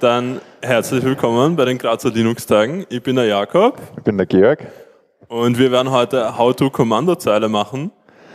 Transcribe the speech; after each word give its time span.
Dann 0.00 0.40
herzlich 0.62 1.04
willkommen 1.04 1.56
bei 1.56 1.66
den 1.66 1.76
Grazer 1.76 2.08
Linux-Tagen. 2.08 2.86
Ich 2.88 3.02
bin 3.02 3.16
der 3.16 3.26
Jakob. 3.26 3.78
Ich 3.98 4.02
bin 4.02 4.16
der 4.16 4.24
Georg. 4.24 4.66
Und 5.28 5.58
wir 5.58 5.70
werden 5.70 5.90
heute 5.90 6.38
How-to-Kommandozeile 6.38 7.50
machen. 7.50 7.90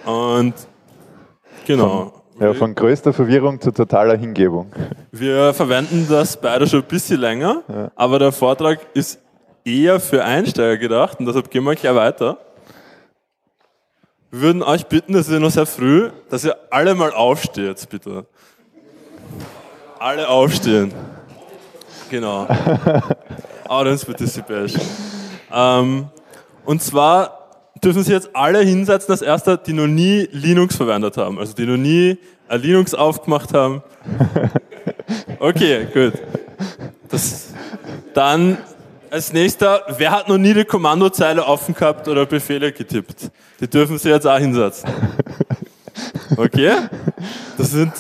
Und 0.05 0.53
genau. 1.65 2.13
Von, 2.37 2.47
ja, 2.47 2.53
von 2.53 2.75
größter 2.75 3.13
Verwirrung 3.13 3.59
zu 3.59 3.71
totaler 3.71 4.15
Hingebung. 4.15 4.71
Wir 5.11 5.55
verwenden 5.55 6.05
das 6.07 6.39
beide 6.39 6.67
schon 6.67 6.81
ein 6.81 6.87
bisschen 6.87 7.19
länger, 7.19 7.63
ja. 7.67 7.91
aber 7.95 8.19
der 8.19 8.31
Vortrag 8.31 8.77
ist 8.93 9.19
eher 9.63 9.99
für 9.99 10.23
Einsteiger 10.23 10.77
gedacht 10.77 11.19
und 11.19 11.25
deshalb 11.25 11.49
gehen 11.49 11.63
wir 11.63 11.73
gleich 11.73 11.95
weiter. 11.95 12.37
Wir 14.29 14.41
würden 14.41 14.61
euch 14.61 14.85
bitten, 14.85 15.13
das 15.13 15.29
ist 15.29 15.39
noch 15.39 15.49
sehr 15.49 15.65
früh, 15.65 16.11
dass 16.29 16.45
ihr 16.45 16.55
alle 16.69 16.93
mal 16.93 17.11
aufsteht, 17.11 17.89
bitte. 17.89 18.27
Alle 19.97 20.29
aufstehen. 20.29 20.93
Genau. 22.09 22.47
Audience 23.67 24.05
Participation. 24.05 24.81
Ähm, 25.51 26.07
und 26.65 26.81
zwar 26.81 27.49
dürfen 27.83 28.03
Sie 28.03 28.11
jetzt 28.11 28.29
alle 28.33 28.59
hinsetzen, 28.59 29.11
als 29.11 29.21
erster, 29.21 29.57
die 29.57 29.73
noch 29.73 29.87
nie 29.87 30.27
Linux 30.31 30.75
verwendet 30.75 31.17
haben. 31.17 31.39
Also 31.39 31.53
die 31.53 31.65
noch 31.65 31.77
nie 31.77 32.17
ein 32.47 32.61
Linux 32.61 32.93
aufgemacht 32.93 33.53
haben. 33.53 33.81
Okay, 35.39 35.87
gut. 35.93 36.13
Das, 37.09 37.49
dann 38.13 38.57
als 39.11 39.31
nächster, 39.33 39.83
wer 39.97 40.11
hat 40.11 40.27
noch 40.27 40.37
nie 40.37 40.53
die 40.53 40.65
Kommandozeile 40.65 41.45
offen 41.45 41.75
gehabt 41.75 42.07
oder 42.07 42.25
Befehle 42.25 42.71
getippt? 42.71 43.29
Die 43.59 43.67
dürfen 43.67 43.97
Sie 43.97 44.09
jetzt 44.09 44.25
auch 44.27 44.37
hinsetzen. 44.37 44.89
Okay? 46.37 46.71
Das 47.57 47.71
sind 47.71 47.93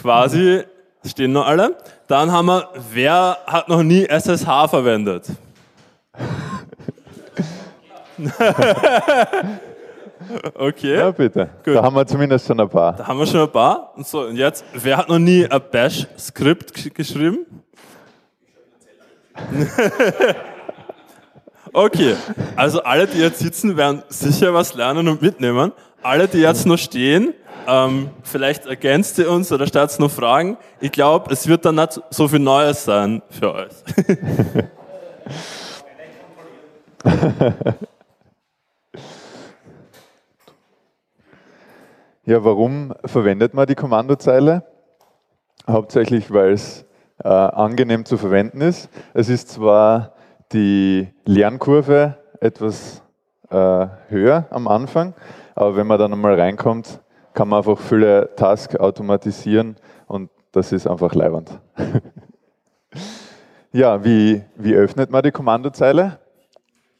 quasi, 0.00 0.62
stehen 1.04 1.32
noch 1.32 1.46
alle. 1.46 1.76
Dann 2.06 2.32
haben 2.32 2.46
wir, 2.46 2.68
wer 2.92 3.38
hat 3.46 3.68
noch 3.68 3.82
nie 3.82 4.06
SSH 4.06 4.68
verwendet? 4.68 5.26
okay. 10.54 10.96
Ja, 10.96 11.10
bitte. 11.10 11.48
Gut. 11.64 11.74
Da 11.74 11.82
haben 11.82 11.94
wir 11.94 12.06
zumindest 12.06 12.46
schon 12.46 12.60
ein 12.60 12.68
paar. 12.68 12.94
Da 12.94 13.06
haben 13.06 13.18
wir 13.18 13.26
schon 13.26 13.40
ein 13.40 13.50
paar. 13.50 13.92
Und 13.96 14.06
so, 14.06 14.22
und 14.22 14.36
jetzt, 14.36 14.64
wer 14.72 14.96
hat 14.96 15.08
noch 15.08 15.18
nie 15.18 15.46
ein 15.46 15.60
Bash-Skript 15.70 16.94
geschrieben? 16.94 17.46
okay, 21.72 22.16
also 22.56 22.82
alle, 22.82 23.06
die 23.06 23.18
jetzt 23.18 23.38
sitzen, 23.38 23.76
werden 23.76 24.02
sicher 24.08 24.52
was 24.52 24.74
lernen 24.74 25.06
und 25.06 25.22
mitnehmen. 25.22 25.72
Alle, 26.02 26.28
die 26.28 26.38
jetzt 26.38 26.64
noch 26.64 26.78
stehen, 26.78 27.34
ähm, 27.66 28.10
vielleicht 28.22 28.66
ergänzt 28.66 29.18
ihr 29.18 29.28
uns 29.30 29.50
oder 29.50 29.66
stellt 29.66 29.98
noch 29.98 30.10
Fragen. 30.10 30.56
Ich 30.80 30.92
glaube, 30.92 31.32
es 31.32 31.48
wird 31.48 31.64
dann 31.64 31.74
nicht 31.74 32.00
so 32.10 32.28
viel 32.28 32.38
Neues 32.38 32.84
sein 32.84 33.20
für 33.30 33.52
euch. 33.52 33.72
ja, 42.24 42.44
warum 42.44 42.94
verwendet 43.04 43.54
man 43.54 43.66
die 43.66 43.74
Kommandozeile? 43.74 44.62
Hauptsächlich, 45.66 46.30
weil 46.30 46.52
es 46.52 46.84
äh, 47.24 47.28
angenehm 47.28 48.04
zu 48.04 48.16
verwenden 48.16 48.60
ist. 48.60 48.88
Es 49.14 49.28
ist 49.28 49.48
zwar 49.48 50.12
die 50.52 51.08
Lernkurve 51.24 52.16
etwas 52.40 53.02
äh, 53.50 53.86
höher 54.08 54.46
am 54.50 54.68
Anfang, 54.68 55.14
aber 55.58 55.74
wenn 55.74 55.88
man 55.88 55.98
dann 55.98 56.12
einmal 56.12 56.40
reinkommt, 56.40 57.00
kann 57.34 57.48
man 57.48 57.58
einfach 57.58 57.80
viele 57.80 58.30
Tasks 58.36 58.76
automatisieren 58.76 59.74
und 60.06 60.30
das 60.52 60.70
ist 60.70 60.86
einfach 60.86 61.14
leibend. 61.14 61.50
ja, 63.72 64.04
wie, 64.04 64.44
wie 64.54 64.74
öffnet 64.74 65.10
man 65.10 65.24
die 65.24 65.32
Kommandozeile? 65.32 66.20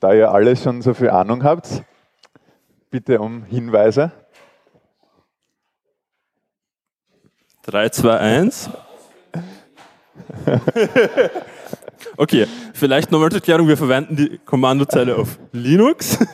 Da 0.01 0.13
ihr 0.13 0.33
alle 0.33 0.57
schon 0.57 0.83
so 0.83 0.93
viel 0.93 1.11
Ahnung 1.11 1.45
habt, 1.45 1.85
bitte 2.91 3.21
um 3.21 3.45
Hinweise. 3.45 4.11
3, 7.63 7.91
2, 7.91 8.19
1. 8.19 8.71
okay, 12.17 12.47
vielleicht 12.75 13.13
nochmal 13.13 13.31
zur 13.31 13.39
Erklärung, 13.39 13.69
wir 13.69 13.77
verwenden 13.77 14.17
die 14.17 14.39
Kommandozeile 14.39 15.15
auf 15.15 15.39
Linux. 15.53 16.19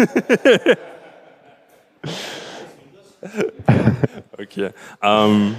okay. 4.38 4.70
Ähm, 5.02 5.56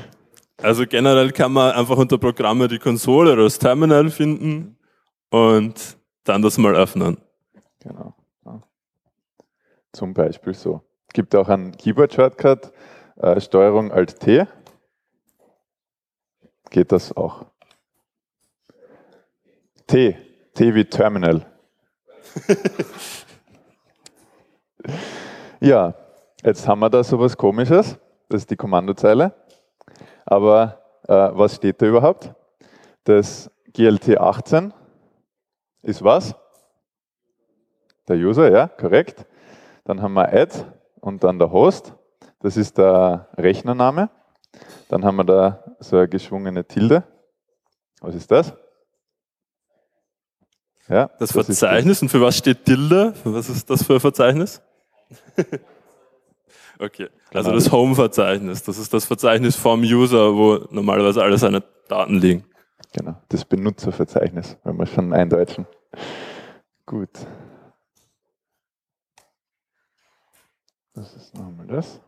also 0.61 0.85
generell 0.87 1.31
kann 1.31 1.51
man 1.51 1.73
einfach 1.73 1.97
unter 1.97 2.17
Programme 2.17 2.67
die 2.67 2.79
Konsole 2.79 3.33
oder 3.33 3.43
das 3.43 3.59
Terminal 3.59 4.09
finden 4.09 4.77
und 5.29 5.97
dann 6.23 6.41
das 6.41 6.57
mal 6.57 6.75
öffnen. 6.75 7.17
Genau. 7.79 8.15
Ja. 8.45 8.61
Zum 9.91 10.13
Beispiel 10.13 10.53
so. 10.53 10.81
Es 11.07 11.13
gibt 11.13 11.35
auch 11.35 11.49
einen 11.49 11.75
Keyboard-Shortcut, 11.75 12.71
äh, 13.17 13.41
Steuerung 13.41 13.91
Alt 13.91 14.19
T. 14.19 14.45
Geht 16.69 16.91
das 16.91 17.15
auch? 17.15 17.45
T. 19.87 20.17
T 20.53 20.73
wie 20.73 20.85
Terminal. 20.85 21.45
ja, 25.59 25.93
Jetzt 26.45 26.67
haben 26.67 26.79
wir 26.79 26.91
da 26.91 27.03
so 27.03 27.19
was 27.19 27.35
Komisches, 27.35 27.97
das 28.29 28.41
ist 28.41 28.51
die 28.51 28.55
Kommandozeile. 28.55 29.33
Aber 30.27 30.79
äh, 31.07 31.31
was 31.33 31.55
steht 31.55 31.81
da 31.81 31.87
überhaupt? 31.87 32.35
Das 33.03 33.49
GLT 33.73 34.19
18 34.19 34.71
ist 35.81 36.03
was? 36.03 36.35
Der 38.07 38.17
User, 38.17 38.51
ja, 38.51 38.67
korrekt. 38.67 39.25
Dann 39.85 40.03
haben 40.03 40.13
wir 40.13 40.31
Add 40.31 40.53
und 41.01 41.23
dann 41.23 41.39
der 41.39 41.49
Host. 41.51 41.95
Das 42.41 42.57
ist 42.57 42.77
der 42.77 43.27
Rechnername. 43.37 44.11
Dann 44.87 45.03
haben 45.03 45.15
wir 45.15 45.23
da 45.23 45.63
so 45.79 45.97
eine 45.97 46.07
geschwungene 46.07 46.63
Tilde. 46.63 47.05
Was 48.01 48.13
ist 48.13 48.29
das? 48.29 48.53
Ja, 50.87 51.07
das, 51.17 51.31
das 51.31 51.31
Verzeichnis. 51.31 52.03
Und 52.03 52.09
für 52.09 52.21
was 52.21 52.37
steht 52.37 52.65
Tilde? 52.65 53.15
Was 53.23 53.49
ist 53.49 53.67
das 53.67 53.81
für 53.81 53.95
ein 53.95 53.99
Verzeichnis? 53.99 54.61
Okay, 56.77 57.07
also 57.33 57.51
das 57.51 57.71
Home-Verzeichnis, 57.71 58.63
das 58.63 58.77
ist 58.77 58.93
das 58.93 59.05
Verzeichnis 59.05 59.55
vom 59.55 59.81
User, 59.81 60.35
wo 60.35 60.65
normalerweise 60.71 61.23
alle 61.23 61.37
seine 61.37 61.63
Daten 61.87 62.19
liegen. 62.19 62.43
Genau, 62.91 63.15
das 63.29 63.45
Benutzerverzeichnis, 63.45 64.57
wenn 64.63 64.77
wir 64.77 64.85
schon 64.85 65.13
eindeutschen. 65.13 65.65
Gut. 66.85 67.09
Das 70.93 71.13
ist 71.15 71.33
nochmal 71.35 71.67
das. 71.67 71.99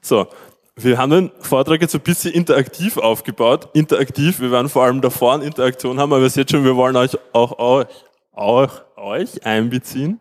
So, 0.00 0.28
wir 0.76 0.98
haben 0.98 1.10
den 1.10 1.32
Vortrag 1.40 1.80
jetzt 1.80 1.94
ein 1.94 2.00
bisschen 2.00 2.32
interaktiv 2.32 2.96
aufgebaut. 2.96 3.68
Interaktiv, 3.72 4.40
wir 4.40 4.50
werden 4.50 4.68
vor 4.68 4.84
allem 4.84 5.00
davor 5.00 5.34
eine 5.34 5.44
Interaktion 5.44 5.98
haben, 5.98 6.12
aber 6.12 6.22
ihr 6.22 6.30
seht 6.30 6.50
schon, 6.50 6.64
wir 6.64 6.76
wollen 6.76 6.96
euch 6.96 7.18
auch, 7.32 7.58
auch, 7.58 7.84
auch 8.32 8.80
euch 8.96 9.44
einbeziehen. 9.44 10.20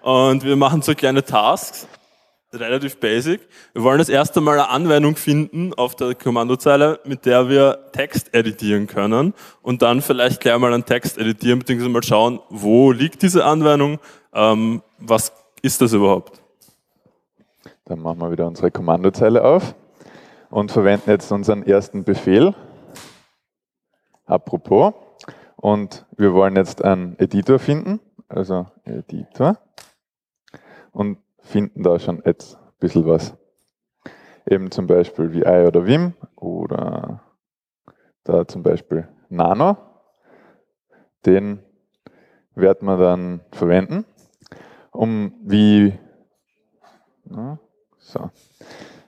Und 0.00 0.44
wir 0.44 0.56
machen 0.56 0.80
so 0.80 0.94
kleine 0.94 1.22
Tasks 1.24 1.86
relativ 2.52 2.98
basic. 2.98 3.46
Wir 3.74 3.82
wollen 3.82 3.98
das 3.98 4.08
erste 4.08 4.40
Mal 4.40 4.54
eine 4.54 4.68
Anwendung 4.70 5.16
finden 5.16 5.74
auf 5.74 5.96
der 5.96 6.14
Kommandozeile, 6.14 7.00
mit 7.04 7.26
der 7.26 7.48
wir 7.48 7.90
Text 7.92 8.34
editieren 8.34 8.86
können 8.86 9.34
und 9.62 9.82
dann 9.82 10.00
vielleicht 10.00 10.40
gleich 10.40 10.58
mal 10.58 10.72
einen 10.72 10.84
Text 10.84 11.18
editieren, 11.18 11.58
beziehungsweise 11.58 11.90
mal 11.90 12.02
schauen, 12.02 12.40
wo 12.48 12.92
liegt 12.92 13.22
diese 13.22 13.44
Anwendung, 13.44 13.98
ähm, 14.32 14.82
was 14.98 15.32
ist 15.62 15.80
das 15.82 15.92
überhaupt? 15.92 16.42
Dann 17.84 18.00
machen 18.00 18.18
wir 18.20 18.30
wieder 18.30 18.46
unsere 18.46 18.70
Kommandozeile 18.70 19.44
auf 19.44 19.74
und 20.50 20.70
verwenden 20.72 21.10
jetzt 21.10 21.30
unseren 21.32 21.62
ersten 21.62 22.04
Befehl. 22.04 22.54
Apropos. 24.26 24.94
Und 25.56 26.06
wir 26.16 26.34
wollen 26.34 26.54
jetzt 26.54 26.84
einen 26.84 27.18
Editor 27.18 27.58
finden, 27.58 27.98
also 28.28 28.66
Editor. 28.84 29.58
Und 30.92 31.18
finden 31.48 31.82
da 31.82 31.98
schon 31.98 32.22
ein 32.22 32.34
bisschen 32.78 33.06
was. 33.06 33.34
Eben 34.46 34.70
zum 34.70 34.86
Beispiel 34.86 35.32
wie 35.32 35.40
I 35.40 35.66
oder 35.66 35.86
Vim 35.86 36.14
oder 36.36 37.22
da 38.24 38.46
zum 38.46 38.62
Beispiel 38.62 39.08
Nano. 39.28 39.76
Den 41.24 41.60
werden 42.54 42.86
wir 42.86 42.96
dann 42.96 43.40
verwenden, 43.52 44.04
um 44.92 45.34
wie, 45.42 45.98
so, 47.98 48.30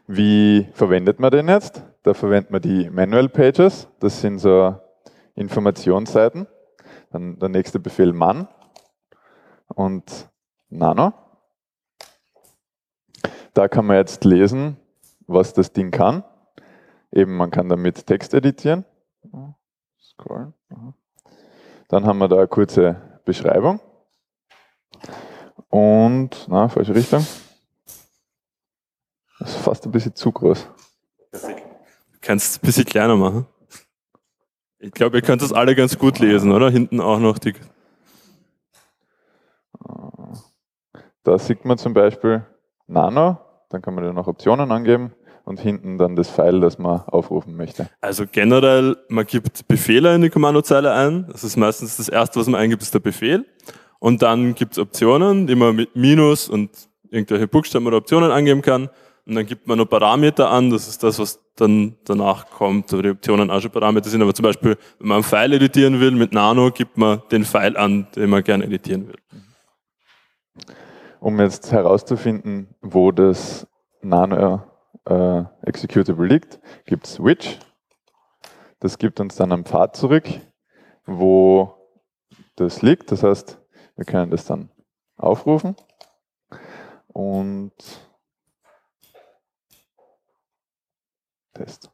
wie 0.07 0.69
verwendet 0.73 1.21
man 1.21 1.31
den 1.31 1.49
jetzt? 1.49 1.83
Da 2.03 2.15
verwendet 2.15 2.51
man 2.51 2.63
die 2.63 2.89
Manual 2.91 3.29
Pages, 3.29 3.89
das 4.01 4.21
sind 4.21 4.39
so 4.39 4.75
Informationsseiten. 5.35 6.47
Dann 7.11 7.39
der 7.39 7.49
nächste 7.49 7.81
Befehl 7.81 8.13
man 8.13 8.49
und 9.69 10.31
Nano. 10.69 11.30
Da 13.55 13.69
kann 13.69 13.87
man 13.87 13.97
jetzt 13.97 14.25
lesen, 14.25 14.77
was 15.27 15.53
das 15.53 15.73
Ding 15.73 15.91
kann. 15.91 16.25
Eben, 17.13 17.37
man 17.37 17.51
kann 17.51 17.69
damit 17.69 18.07
Text 18.07 18.35
editieren. 18.35 18.85
Scrollen. 20.01 20.55
Dann 21.89 22.05
haben 22.05 22.19
wir 22.19 22.29
da 22.29 22.37
eine 22.37 22.49
kurze 22.49 23.21
Beschreibung. 23.25 23.81
Und, 25.69 26.47
na, 26.49 26.69
falsche 26.69 26.95
Richtung. 26.95 27.27
Das 29.39 29.51
ist 29.51 29.63
fast 29.63 29.87
ein 29.87 29.93
bisschen 29.93 30.15
zu 30.15 30.31
groß. 30.31 30.69
Du 31.33 31.39
kannst 32.21 32.51
es 32.51 32.59
ein 32.59 32.67
bisschen 32.67 32.85
kleiner 32.85 33.17
machen. 33.17 33.47
Ich 34.79 34.93
glaube, 34.93 35.17
ihr 35.17 35.23
könnt 35.23 35.43
das 35.43 35.53
alle 35.53 35.75
ganz 35.75 35.99
gut 35.99 36.19
lesen, 36.19 36.53
oder? 36.53 36.71
Hinten 36.71 37.01
auch 37.01 37.19
noch 37.19 37.39
die. 37.39 37.55
Da 41.23 41.39
sieht 41.39 41.65
man 41.65 41.77
zum 41.77 41.93
Beispiel 41.93 42.47
Nano, 42.91 43.39
dann 43.69 43.83
kann 43.83 43.95
man 43.95 44.05
da 44.05 44.13
noch 44.13 44.27
Optionen 44.27 44.71
angeben 44.73 45.13
und 45.45 45.61
hinten 45.61 45.99
dann 45.99 46.17
das 46.17 46.29
File, 46.29 46.61
das 46.61 46.79
man 46.79 47.01
aufrufen 47.07 47.57
möchte. 47.57 47.89
Also 48.01 48.25
generell, 48.31 48.97
man 49.09 49.27
gibt 49.27 49.67
Befehle 49.69 50.15
in 50.15 50.23
die 50.23 50.31
Kommandozeile 50.31 50.93
ein. 50.93 51.27
Das 51.31 51.45
ist 51.45 51.57
meistens 51.57 51.97
das 51.97 52.09
erste, 52.09 52.41
was 52.41 52.47
man 52.47 52.61
eingibt, 52.61 52.83
ist 52.83 52.95
der 52.95 53.01
Befehl. 53.01 53.47
Und 53.99 54.23
dann 54.23 54.55
gibt 54.55 54.73
es 54.73 54.79
Optionen, 54.79 55.47
die 55.47 55.55
man 55.55 55.77
mit 55.77 55.95
Minus 55.95 56.49
und 56.49 56.71
irgendwelche 57.11 57.49
Buchstaben 57.49 57.87
oder 57.87 57.99
Optionen 57.99 58.31
angeben 58.31 58.63
kann. 58.63 58.89
Und 59.27 59.35
dann 59.35 59.47
gibt 59.47 59.67
man 59.67 59.79
noch 59.79 59.87
Parameter 59.87 60.51
an, 60.51 60.71
das 60.71 60.89
ist 60.89 61.03
das, 61.03 61.19
was 61.19 61.41
dann 61.55 61.97
danach 62.05 62.51
kommt, 62.51 62.93
oder 62.93 63.03
die 63.03 63.11
Optionen 63.11 63.51
auch 63.51 63.61
schon 63.61 63.71
Parameter 63.71 64.09
sind. 64.09 64.23
Aber 64.23 64.35
zum 64.35 64.45
Beispiel, 64.45 64.77
wenn 64.99 65.09
man 65.09 65.17
einen 65.17 65.25
File 65.25 65.53
editieren 65.53 66.01
will 66.01 66.13
mit 66.13 66.33
Nano, 66.33 66.71
gibt 66.71 66.97
man 66.97 67.23
den 67.31 67.45
File 67.45 67.77
an, 67.77 68.07
den 68.17 68.31
man 68.31 68.43
gerne 68.43 68.65
editieren 68.65 69.09
will. 69.09 69.17
Um 71.21 71.39
jetzt 71.39 71.71
herauszufinden, 71.71 72.75
wo 72.81 73.13
das 73.13 73.67
Nano 74.01 74.63
äh, 75.05 75.45
Executable 75.67 76.27
liegt, 76.27 76.59
gibt 76.87 77.07
es 77.07 77.23
which. 77.23 77.61
Das 78.79 78.97
gibt 78.97 79.21
uns 79.21 79.37
dann 79.37 79.53
einen 79.53 79.67
Pfad 79.67 79.95
zurück, 79.95 80.25
wo 81.05 81.75
das 82.57 82.81
liegt. 82.81 83.13
Das 83.13 83.23
heißt, 83.23 83.61
wir 83.97 84.07
können 84.07 84.31
das 84.31 84.47
dann 84.47 84.71
aufrufen 85.19 85.77
und 87.09 87.75
Test. 91.53 91.91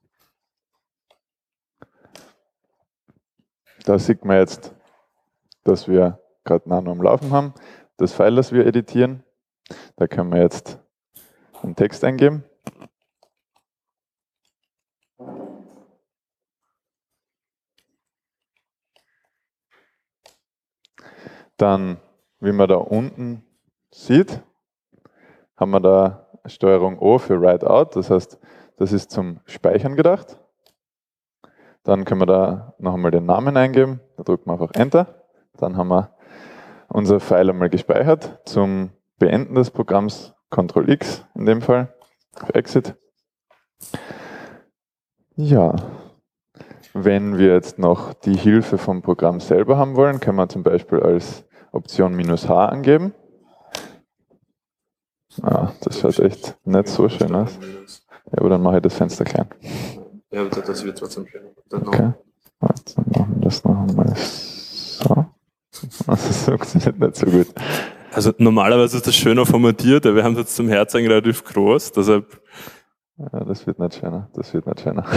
Da 3.87 3.99
sieht 3.99 4.25
man 4.25 4.37
jetzt, 4.37 4.72
dass 5.64 5.88
wir 5.88 6.20
gerade 6.46 6.69
Nano 6.69 6.93
am 6.93 7.02
Laufen 7.02 7.32
haben. 7.32 7.52
Das 7.98 8.12
File, 8.12 8.37
das 8.37 8.52
wir 8.52 8.66
editieren, 8.66 9.25
da 9.96 10.06
können 10.06 10.32
wir 10.32 10.43
jetzt 10.43 10.78
einen 11.62 11.75
Text 11.75 12.04
eingeben. 12.04 12.44
Dann, 21.56 21.96
wie 22.40 22.52
man 22.52 22.69
da 22.69 22.76
unten 22.76 23.43
sieht, 23.90 24.43
haben 25.56 25.70
wir 25.70 25.81
da 25.81 26.26
Steuerung 26.44 26.98
O 26.98 27.19
für 27.19 27.40
Write 27.40 27.69
Out. 27.69 27.96
Das 27.96 28.10
heißt, 28.10 28.38
das 28.76 28.93
ist 28.93 29.10
zum 29.10 29.40
Speichern 29.46 29.96
gedacht. 29.96 30.38
Dann 31.82 32.04
können 32.04 32.20
wir 32.20 32.26
da 32.26 32.75
noch 32.78 32.94
einmal 32.94 33.10
den 33.10 33.25
Namen 33.25 33.56
eingeben. 33.56 34.00
Da 34.16 34.22
drücken 34.22 34.46
wir 34.46 34.52
einfach 34.52 34.75
Enter. 34.75 35.25
Dann 35.56 35.76
haben 35.76 35.88
wir 35.88 36.15
unser 36.88 37.20
File 37.20 37.50
einmal 37.50 37.70
gespeichert. 37.70 38.40
Zum 38.46 38.90
Beenden 39.18 39.54
des 39.54 39.70
Programms 39.70 40.34
Ctrl 40.50 40.90
X 40.90 41.24
in 41.34 41.46
dem 41.46 41.62
Fall, 41.62 41.94
auf 42.40 42.50
Exit. 42.50 42.94
Ja, 45.34 45.74
wenn 46.94 47.36
wir 47.36 47.52
jetzt 47.52 47.78
noch 47.78 48.14
die 48.14 48.36
Hilfe 48.36 48.78
vom 48.78 49.02
Programm 49.02 49.40
selber 49.40 49.76
haben 49.76 49.96
wollen, 49.96 50.20
können 50.20 50.36
wir 50.36 50.48
zum 50.48 50.62
Beispiel 50.62 51.00
als 51.00 51.44
Option 51.72 52.14
minus 52.14 52.48
H 52.48 52.66
angeben. 52.66 53.12
Ah, 55.42 55.72
das 55.82 56.00
schaut 56.00 56.18
echt 56.20 56.56
nicht 56.64 56.88
so 56.88 57.08
schön 57.08 57.34
aus. 57.34 57.58
Ja, 58.32 58.38
aber 58.38 58.48
dann 58.48 58.62
mache 58.62 58.76
ich 58.76 58.82
das 58.82 58.94
Fenster 58.94 59.24
klein. 59.24 59.48
Ja, 60.30 60.44
das 60.44 60.84
wird 60.84 60.96
trotzdem 60.98 61.26
schön. 61.26 61.42
Okay. 61.70 62.12
Jetzt 62.74 62.96
machen 62.96 63.34
wir 63.34 63.44
das 63.44 63.62
noch 63.64 63.76
einmal 63.76 64.14
so. 64.16 65.26
Das 66.06 66.44
funktioniert 66.44 66.99
nicht 66.99 67.17
so 67.17 67.26
gut. 67.26 67.49
Also 68.12 68.32
normalerweise 68.38 68.96
ist 68.96 69.06
das 69.06 69.14
schöner 69.14 69.44
formatiert, 69.44 70.06
aber 70.06 70.17
wir 70.17 70.25
haben 70.25 70.32
es 70.32 70.38
jetzt 70.38 70.56
zum 70.56 70.69
Herzeigen 70.69 71.06
relativ 71.06 71.44
groß, 71.44 71.93
deshalb. 71.93 72.40
Ja, 73.19 73.44
das 73.44 73.67
wird 73.67 73.78
nicht 73.78 73.94
schöner. 73.94 74.31
Das 74.34 74.52
wird 74.55 74.67
nicht 74.67 74.81
schöner. 74.81 75.05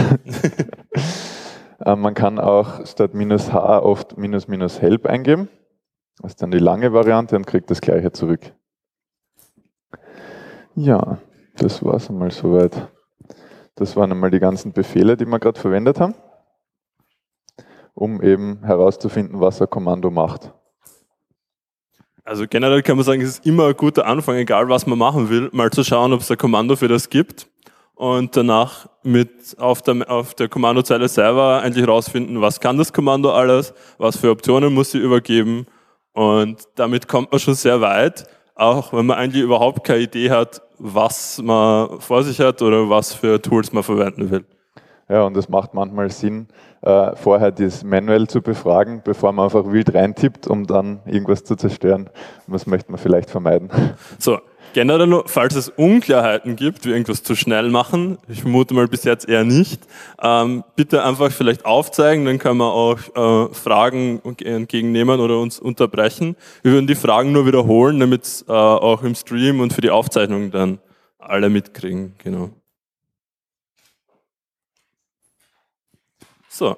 Ähm, 1.84 2.00
man 2.00 2.14
kann 2.14 2.38
auch 2.38 2.84
statt 2.86 3.14
minus 3.14 3.52
H 3.52 3.82
oft 3.82 4.18
minus 4.18 4.48
minus 4.48 4.82
help 4.82 5.06
eingeben. 5.06 5.48
Das 6.20 6.32
ist 6.32 6.42
dann 6.42 6.50
die 6.50 6.58
lange 6.58 6.92
Variante 6.92 7.36
und 7.36 7.46
kriegt 7.46 7.70
das 7.70 7.80
gleiche 7.80 8.12
zurück. 8.12 8.52
Ja, 10.74 11.18
das 11.56 11.82
war 11.82 11.94
es 11.94 12.10
einmal 12.10 12.30
soweit. 12.30 12.88
Das 13.76 13.96
waren 13.96 14.12
einmal 14.12 14.30
die 14.30 14.40
ganzen 14.40 14.72
Befehle, 14.72 15.16
die 15.16 15.24
wir 15.24 15.38
gerade 15.38 15.58
verwendet 15.58 16.00
haben, 16.00 16.14
um 18.00 18.22
eben 18.22 18.64
herauszufinden, 18.64 19.40
was 19.40 19.60
ein 19.60 19.68
Kommando 19.68 20.10
macht. 20.10 20.52
Also 22.24 22.46
generell 22.48 22.82
kann 22.82 22.96
man 22.96 23.04
sagen, 23.04 23.20
es 23.20 23.28
ist 23.28 23.46
immer 23.46 23.66
ein 23.66 23.76
guter 23.76 24.06
Anfang, 24.06 24.36
egal 24.36 24.68
was 24.70 24.86
man 24.86 24.98
machen 24.98 25.28
will, 25.28 25.50
mal 25.52 25.70
zu 25.70 25.84
schauen, 25.84 26.12
ob 26.14 26.20
es 26.20 26.30
ein 26.30 26.38
Kommando 26.38 26.76
für 26.76 26.88
das 26.88 27.10
gibt 27.10 27.46
und 27.94 28.34
danach 28.34 28.88
mit 29.02 29.58
auf 29.58 29.82
der, 29.82 30.10
auf 30.10 30.34
der 30.34 30.48
Kommandozeile 30.48 31.08
selber 31.08 31.60
eigentlich 31.62 31.86
rausfinden, 31.86 32.40
was 32.40 32.60
kann 32.60 32.78
das 32.78 32.92
Kommando 32.92 33.32
alles, 33.32 33.74
was 33.98 34.16
für 34.16 34.30
Optionen 34.30 34.72
muss 34.72 34.92
sie 34.92 34.98
übergeben 34.98 35.66
und 36.12 36.62
damit 36.76 37.06
kommt 37.06 37.30
man 37.30 37.38
schon 37.38 37.54
sehr 37.54 37.82
weit, 37.82 38.24
auch 38.54 38.94
wenn 38.94 39.06
man 39.06 39.18
eigentlich 39.18 39.42
überhaupt 39.42 39.84
keine 39.84 40.00
Idee 40.00 40.30
hat, 40.30 40.62
was 40.78 41.40
man 41.42 42.00
vor 42.00 42.22
sich 42.22 42.40
hat 42.40 42.62
oder 42.62 42.88
was 42.88 43.12
für 43.12 43.42
Tools 43.42 43.72
man 43.72 43.82
verwenden 43.82 44.30
will. 44.30 44.46
Ja, 45.10 45.24
und 45.24 45.36
es 45.36 45.48
macht 45.48 45.74
manchmal 45.74 46.08
Sinn, 46.10 46.46
äh, 46.82 47.16
vorher 47.16 47.50
das 47.50 47.82
manuell 47.82 48.28
zu 48.28 48.40
befragen, 48.40 49.02
bevor 49.04 49.32
man 49.32 49.46
einfach 49.46 49.64
wild 49.66 49.92
reintippt, 49.92 50.46
um 50.46 50.68
dann 50.68 51.00
irgendwas 51.04 51.42
zu 51.42 51.56
zerstören. 51.56 52.08
Das 52.46 52.66
möchte 52.66 52.92
man 52.92 53.00
vielleicht 53.00 53.28
vermeiden. 53.28 53.70
So, 54.18 54.38
generell 54.72 55.22
falls 55.26 55.56
es 55.56 55.68
Unklarheiten 55.68 56.54
gibt, 56.54 56.84
wie 56.84 56.90
irgendwas 56.90 57.22
zu 57.22 57.34
schnell 57.34 57.70
machen, 57.70 58.18
ich 58.28 58.42
vermute 58.42 58.74
mal 58.74 58.86
bis 58.86 59.02
jetzt 59.04 59.28
eher 59.28 59.44
nicht, 59.44 59.82
ähm, 60.22 60.62
bitte 60.76 61.02
einfach 61.02 61.32
vielleicht 61.32 61.64
aufzeigen, 61.64 62.24
dann 62.24 62.38
kann 62.38 62.56
man 62.56 62.68
auch 62.68 62.98
äh, 63.16 63.54
Fragen 63.54 64.20
entgegennehmen 64.22 65.18
oder 65.18 65.40
uns 65.40 65.58
unterbrechen. 65.58 66.36
Wir 66.62 66.72
würden 66.72 66.86
die 66.86 66.94
Fragen 66.94 67.32
nur 67.32 67.46
wiederholen, 67.46 67.98
damit 67.98 68.24
es 68.24 68.44
äh, 68.48 68.52
auch 68.52 69.02
im 69.02 69.14
Stream 69.14 69.60
und 69.60 69.72
für 69.72 69.80
die 69.80 69.90
Aufzeichnung 69.90 70.50
dann 70.50 70.78
alle 71.18 71.48
mitkriegen. 71.48 72.14
Genau. 72.18 72.50
So. 76.50 76.76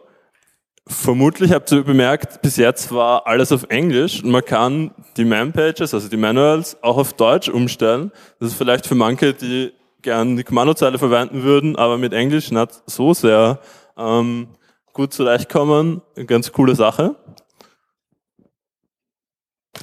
Vermutlich 0.87 1.53
habt 1.53 1.71
ihr 1.73 1.85
bemerkt, 1.85 2.43
bis 2.43 2.57
jetzt 2.57 2.93
war 2.93 3.27
alles 3.27 3.53
auf 3.53 3.65
Englisch 3.69 4.23
und 4.23 4.31
man 4.31 4.45
kann 4.45 4.91
die 5.17 5.25
Man-Pages, 5.25 5.95
also 5.95 6.09
die 6.09 6.17
Manuals, 6.17 6.77
auch 6.83 6.99
auf 6.99 7.15
Deutsch 7.15 7.49
umstellen. 7.49 8.11
Das 8.41 8.51
ist 8.51 8.59
vielleicht 8.59 8.87
für 8.87 8.97
manche, 8.97 9.33
die 9.33 9.73
gern 10.03 10.37
die 10.37 10.45
Kommandozeile 10.45 10.99
verwenden 10.99 11.45
würden, 11.45 11.77
aber 11.77 11.99
mit 11.99 12.13
Englisch 12.13 12.51
nicht 12.51 12.83
so 12.87 13.15
sehr 13.15 13.61
ähm, 13.97 14.49
gut 14.93 15.15
zurechtkommen. 15.15 16.03
Eine 16.17 16.27
ganz 16.27 16.53
coole 16.53 16.75
Sache. 16.75 17.15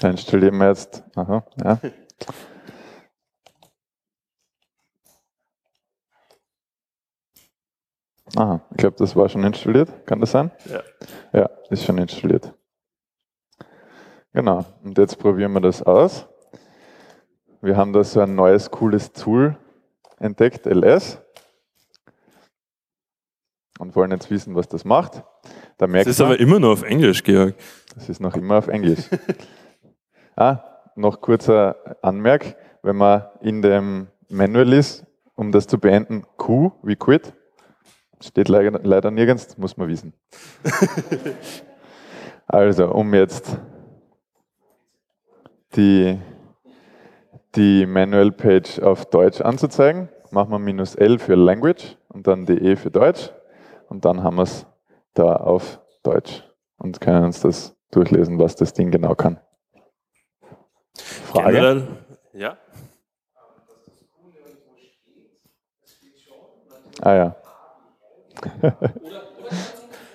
Dann 0.01 0.11
installieren 0.11 0.57
wir 0.57 0.67
jetzt. 0.67 1.03
Aha, 1.15 1.45
ja. 1.63 1.79
Aha, 8.35 8.61
ich 8.71 8.77
glaube, 8.77 8.95
das 8.97 9.15
war 9.15 9.27
schon 9.29 9.43
installiert. 9.43 10.05
Kann 10.05 10.19
das 10.19 10.31
sein? 10.31 10.51
Ja. 10.65 10.83
Ja, 11.33 11.49
ist 11.69 11.83
schon 11.83 11.97
installiert. 11.97 12.53
Genau, 14.33 14.63
und 14.83 14.97
jetzt 14.97 15.17
probieren 15.17 15.53
wir 15.53 15.61
das 15.61 15.81
aus. 15.81 16.27
Wir 17.61 17.75
haben 17.75 17.91
da 17.91 18.03
so 18.03 18.21
ein 18.21 18.35
neues, 18.35 18.69
cooles 18.69 19.11
Tool 19.11 19.57
entdeckt, 20.19 20.65
LS. 20.65 21.19
Und 23.79 23.95
wollen 23.95 24.11
jetzt 24.11 24.29
wissen, 24.29 24.55
was 24.55 24.67
das 24.67 24.85
macht. 24.85 25.23
Da 25.77 25.87
merkt 25.87 26.07
das 26.07 26.15
ist 26.15 26.19
man, 26.19 26.29
aber 26.29 26.39
immer 26.39 26.59
noch 26.59 26.71
auf 26.71 26.83
Englisch, 26.83 27.23
Georg. 27.23 27.55
Das 27.95 28.09
ist 28.09 28.19
noch 28.19 28.35
immer 28.35 28.57
auf 28.57 28.67
Englisch. 28.67 29.09
ah, 30.35 30.63
noch 30.95 31.21
kurzer 31.21 31.75
Anmerk. 32.01 32.55
Wenn 32.83 32.97
man 32.97 33.25
in 33.41 33.61
dem 33.61 34.07
Manual 34.29 34.73
ist, 34.73 35.05
um 35.35 35.51
das 35.51 35.67
zu 35.67 35.79
beenden, 35.79 36.25
Q 36.37 36.71
wie 36.83 36.95
quit, 36.95 37.33
Steht 38.21 38.49
leider, 38.49 38.79
leider 38.83 39.11
nirgends, 39.11 39.57
muss 39.57 39.77
man 39.77 39.87
wissen. 39.87 40.13
also, 42.47 42.91
um 42.93 43.13
jetzt 43.13 43.57
die, 45.75 46.19
die 47.55 47.85
Manual 47.85 48.31
Page 48.31 48.79
auf 48.79 49.05
Deutsch 49.05 49.39
anzuzeigen, 49.39 50.09
machen 50.31 50.51
wir 50.51 50.59
minus 50.59 50.95
L 50.95 51.17
für 51.19 51.35
Language 51.35 51.97
und 52.09 52.27
dann 52.27 52.45
die 52.45 52.57
E 52.57 52.75
für 52.75 52.91
Deutsch 52.91 53.31
und 53.87 54.03
dann 54.03 54.23
haben 54.23 54.35
wir 54.35 54.43
es 54.43 54.65
da 55.13 55.35
auf 55.35 55.79
Deutsch. 56.03 56.43
und 56.77 56.99
können 57.01 57.25
uns 57.25 57.41
das 57.41 57.75
durchlesen, 57.91 58.39
was 58.39 58.55
das 58.55 58.73
Ding 58.73 58.91
genau 58.91 59.15
kann. 59.15 59.39
Frage? 60.93 61.53
Generell, 61.53 61.87
ja. 62.33 62.57
Ah 67.01 67.15
ja. 67.15 67.35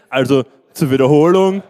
Also 0.09 0.45
zur 0.73 0.90
Wiederholung, 0.90 1.62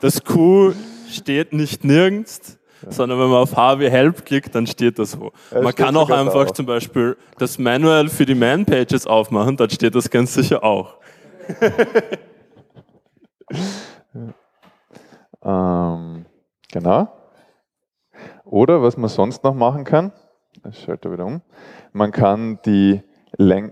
das 0.00 0.24
Q 0.24 0.72
steht 1.08 1.52
nicht 1.52 1.84
nirgends, 1.84 2.58
sondern 2.88 3.18
wenn 3.18 3.28
man 3.28 3.38
auf 3.38 3.56
HW 3.56 3.90
Help 3.90 4.24
klickt, 4.24 4.54
dann 4.54 4.66
steht 4.66 4.98
das 4.98 5.20
wo. 5.20 5.32
Ja, 5.50 5.60
man 5.60 5.74
kann 5.74 5.96
auch 5.96 6.10
einfach 6.10 6.46
auch. 6.46 6.52
zum 6.52 6.66
Beispiel 6.66 7.16
das 7.38 7.58
Manual 7.58 8.08
für 8.08 8.24
die 8.24 8.34
Man-Pages 8.34 9.06
aufmachen, 9.06 9.56
dann 9.56 9.70
steht 9.70 9.94
das 9.94 10.08
ganz 10.10 10.34
sicher 10.34 10.64
auch. 10.64 10.96
ähm, 15.42 16.26
genau. 16.72 17.08
Oder 18.44 18.82
was 18.82 18.96
man 18.96 19.08
sonst 19.08 19.44
noch 19.44 19.54
machen 19.54 19.84
kann, 19.84 20.12
ich 20.68 20.80
schalte 20.80 21.12
wieder 21.12 21.26
um, 21.26 21.42
man 21.92 22.10
kann 22.12 22.58
die, 22.64 23.02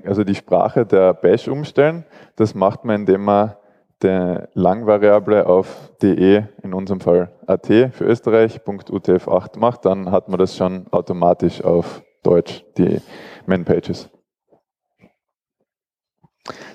also 0.07 0.25
die 0.25 0.35
Sprache 0.35 0.87
der 0.87 1.15
Bash 1.15 1.47
umstellen. 1.47 2.05
Das 2.37 2.55
macht 2.55 2.85
man, 2.85 3.01
indem 3.01 3.25
man 3.25 3.55
die 4.03 4.37
Langvariable 4.55 5.47
auf 5.47 5.93
de, 6.01 6.45
in 6.63 6.73
unserem 6.73 7.01
Fall 7.01 7.33
at 7.47 7.67
für 7.67 8.05
Österreich, 8.05 8.61
.utf8 8.61 9.59
macht, 9.59 9.85
dann 9.85 10.11
hat 10.11 10.29
man 10.29 10.39
das 10.39 10.57
schon 10.57 10.87
automatisch 10.93 11.63
auf 11.63 12.03
Deutsch, 12.23 12.65
die 12.77 13.01
Man-Pages. 13.47 14.09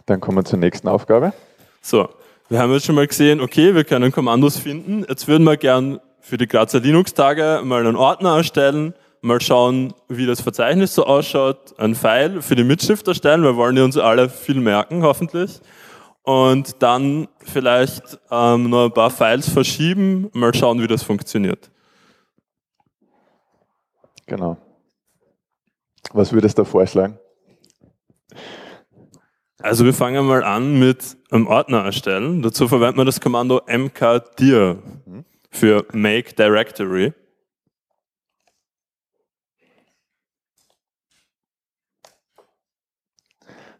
Dann 0.06 0.20
kommen 0.20 0.38
wir 0.38 0.46
zur 0.46 0.60
nächsten 0.60 0.88
Aufgabe. 0.88 1.34
So, 1.82 2.10
wir 2.50 2.60
haben 2.60 2.72
jetzt 2.74 2.86
schon 2.86 2.96
mal 2.96 3.08
gesehen, 3.08 3.40
okay, 3.40 3.74
wir 3.74 3.86
können 3.86 4.12
Kommandos 4.12 4.58
finden. 4.58 5.06
Jetzt 5.08 5.28
würden 5.28 5.46
wir 5.46 5.58
gern 5.58 6.00
für 6.20 6.38
die 6.38 6.48
Grazer 6.48 6.80
Linux-Tage 6.80 7.62
mal 7.64 7.80
einen 7.80 7.96
Ordner 7.96 8.38
erstellen, 8.38 8.94
mal 9.24 9.42
schauen, 9.42 9.94
wie 10.08 10.26
das 10.26 10.42
Verzeichnis 10.42 10.94
so 10.94 11.06
ausschaut, 11.06 11.74
ein 11.80 11.96
File 11.96 12.42
für 12.42 12.56
die 12.56 12.64
Mitschrift 12.64 13.08
erstellen, 13.08 13.44
wir 13.44 13.56
wollen 13.56 13.76
ja 13.78 13.84
uns 13.84 13.98
alle 13.98 14.30
viel 14.30 14.60
merken, 14.60 15.04
hoffentlich. 15.04 15.62
Und 16.24 16.82
dann 16.82 17.28
vielleicht 17.40 18.20
ähm, 18.32 18.70
noch 18.70 18.86
ein 18.86 18.94
paar 18.94 19.10
Files 19.10 19.50
verschieben, 19.50 20.30
mal 20.34 20.54
schauen, 20.54 20.82
wie 20.82 20.88
das 20.88 21.04
funktioniert. 21.04 21.72
Genau. 24.26 24.58
Was 26.14 26.32
würdest 26.32 26.58
du 26.58 26.64
vorschlagen? 26.64 27.20
Also 29.60 29.86
wir 29.86 29.94
fangen 29.94 30.26
mal 30.26 30.44
an 30.44 30.80
mit 30.80 31.18
einem 31.32 31.48
Ordner 31.48 31.84
erstellen. 31.84 32.42
Dazu 32.42 32.68
verwendet 32.68 32.98
man 32.98 33.06
das 33.06 33.20
Kommando 33.20 33.62
mkdir. 33.68 34.82
Mhm 35.06 35.26
für 35.54 35.86
Make 35.94 36.34
Directory. 36.34 37.14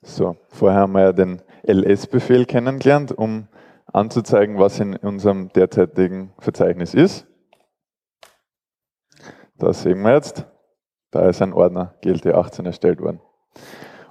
So, 0.04 0.36
vorher 0.50 0.82
haben 0.82 0.94
wir 0.94 1.02
ja 1.02 1.14
den 1.14 1.42
ls-Befehl 1.64 2.46
kennengelernt, 2.46 3.12
um 3.12 3.48
anzuzeigen, 3.92 4.60
was 4.60 4.80
in 4.80 4.98
unserem 4.98 5.50
derzeitigen 5.54 6.34
Verzeichnis 6.40 6.94
ist. 6.94 7.26
Da 9.58 9.72
sehen 9.72 10.02
wir 10.02 10.14
jetzt, 10.14 10.46
da 11.12 11.30
ist 11.30 11.42
ein 11.42 11.54
Ordner 11.54 11.96
GLT18 12.04 12.66
erstellt 12.66 13.00
worden. 13.00 13.22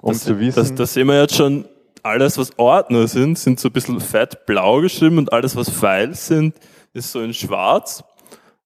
Um 0.01 0.13
das, 0.13 0.25
zu 0.25 0.39
wissen, 0.41 0.59
das, 0.59 0.75
das 0.75 0.95
sehen 0.95 1.09
wir 1.09 1.21
jetzt 1.21 1.37
schon, 1.37 1.67
alles 2.03 2.39
was 2.39 2.59
Ordner 2.59 3.07
sind, 3.07 3.39
sind 3.39 3.61
so 3.61 3.69
ein 3.69 3.73
bisschen 3.73 4.01
fett 4.01 4.47
blau 4.47 4.81
geschrieben 4.81 5.19
und 5.19 5.33
alles 5.33 5.57
was 5.57 5.69
Files 5.69 6.27
sind, 6.27 6.57
ist 6.95 7.13
so 7.13 7.21
in 7.21 7.35
schwarz. 7.35 8.03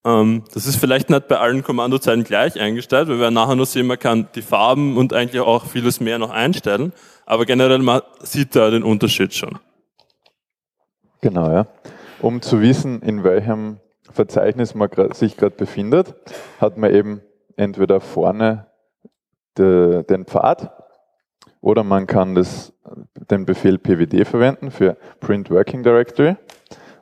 Ähm, 0.05 0.45
das 0.55 0.67
ist 0.67 0.77
vielleicht 0.77 1.11
nicht 1.11 1.27
bei 1.27 1.39
allen 1.39 1.65
Kommandozeilen 1.65 2.23
gleich 2.23 2.59
eingestellt, 2.61 3.09
weil 3.09 3.19
wir 3.19 3.31
nachher 3.33 3.57
noch 3.57 3.67
sehen, 3.67 3.89
man 3.89 3.99
kann 3.99 4.29
die 4.37 4.43
Farben 4.43 4.97
und 4.97 5.13
eigentlich 5.13 5.43
auch 5.43 5.67
vieles 5.67 5.99
mehr 5.99 6.19
noch 6.19 6.31
einstellen. 6.31 6.93
Aber 7.27 7.45
generell 7.45 7.81
man 7.81 8.01
sieht 8.23 8.57
da 8.57 8.71
den 8.71 8.83
Unterschied 8.83 9.35
schon. 9.35 9.59
Genau, 11.21 11.51
ja. 11.51 11.67
Um 12.23 12.41
zu 12.41 12.61
wissen, 12.61 13.03
in 13.03 13.25
welchem 13.25 13.79
Verzeichnis 14.11 14.75
man 14.75 14.89
sich 15.13 15.37
gerade 15.37 15.57
befindet, 15.57 16.15
hat 16.61 16.79
man 16.79 16.95
eben 16.95 17.21
entweder 17.57 18.01
vorne 18.01 18.67
de, 19.59 20.05
den 20.05 20.25
Pfad 20.25 20.71
oder 21.61 21.83
man 21.83 22.07
kann 22.07 22.35
das, 22.35 22.73
den 23.31 23.45
Befehl 23.45 23.79
pwd 23.79 24.25
verwenden 24.25 24.71
für 24.71 24.97
Print 25.21 25.51
Working 25.51 25.83
Directory 25.83 26.37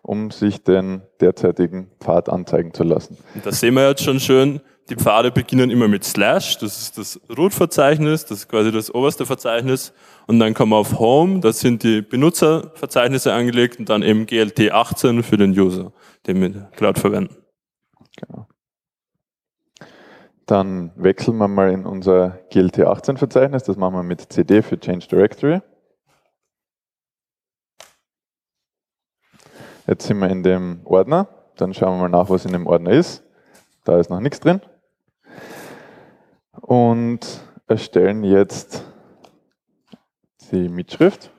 um 0.04 0.30
sich 0.30 0.62
den 0.62 1.02
derzeitigen 1.20 1.90
Pfad 1.98 2.28
anzeigen 2.28 2.74
zu 2.74 2.84
lassen. 2.84 3.16
Das 3.42 3.60
sehen 3.60 3.74
wir 3.74 3.88
jetzt 3.88 4.04
schon 4.04 4.20
schön. 4.20 4.60
Die 4.90 4.96
Pfade 4.96 5.30
beginnen 5.30 5.70
immer 5.70 5.88
mit 5.88 6.04
Slash, 6.04 6.58
das 6.58 6.82
ist 6.82 6.98
das 6.98 7.20
Root-Verzeichnis, 7.34 8.26
das 8.26 8.40
ist 8.40 8.48
quasi 8.48 8.70
das 8.70 8.94
oberste 8.94 9.24
Verzeichnis. 9.24 9.94
Und 10.26 10.38
dann 10.38 10.52
kommen 10.52 10.72
wir 10.72 10.76
auf 10.76 10.98
Home, 10.98 11.40
da 11.40 11.54
sind 11.54 11.82
die 11.82 12.02
Benutzerverzeichnisse 12.02 13.32
angelegt 13.32 13.78
und 13.78 13.88
dann 13.88 14.02
eben 14.02 14.26
GLT 14.26 14.72
18 14.72 15.22
für 15.22 15.38
den 15.38 15.58
User, 15.58 15.92
den 16.26 16.40
wir 16.42 16.50
gerade 16.76 17.00
verwenden. 17.00 17.34
Genau. 18.20 18.46
Dann 20.44 20.92
wechseln 20.96 21.38
wir 21.38 21.48
mal 21.48 21.70
in 21.70 21.86
unser 21.86 22.40
GLT 22.50 22.80
18 22.80 23.16
Verzeichnis, 23.16 23.62
das 23.62 23.78
machen 23.78 23.94
wir 23.94 24.02
mit 24.02 24.32
CD 24.32 24.60
für 24.60 24.78
Change 24.78 25.08
Directory. 25.08 25.62
Jetzt 29.86 30.06
sind 30.06 30.18
wir 30.18 30.28
in 30.28 30.42
dem 30.42 30.80
Ordner. 30.84 31.28
Dann 31.56 31.72
schauen 31.72 31.98
wir 31.98 32.08
mal 32.08 32.18
nach, 32.18 32.30
was 32.30 32.44
in 32.44 32.52
dem 32.52 32.66
Ordner 32.66 32.92
ist. 32.92 33.22
Da 33.84 33.98
ist 33.98 34.10
noch 34.10 34.20
nichts 34.20 34.40
drin. 34.40 34.60
Und 36.74 37.20
erstellen 37.68 38.24
jetzt 38.24 38.84
die 40.50 40.68
Mitschrift. 40.68 41.30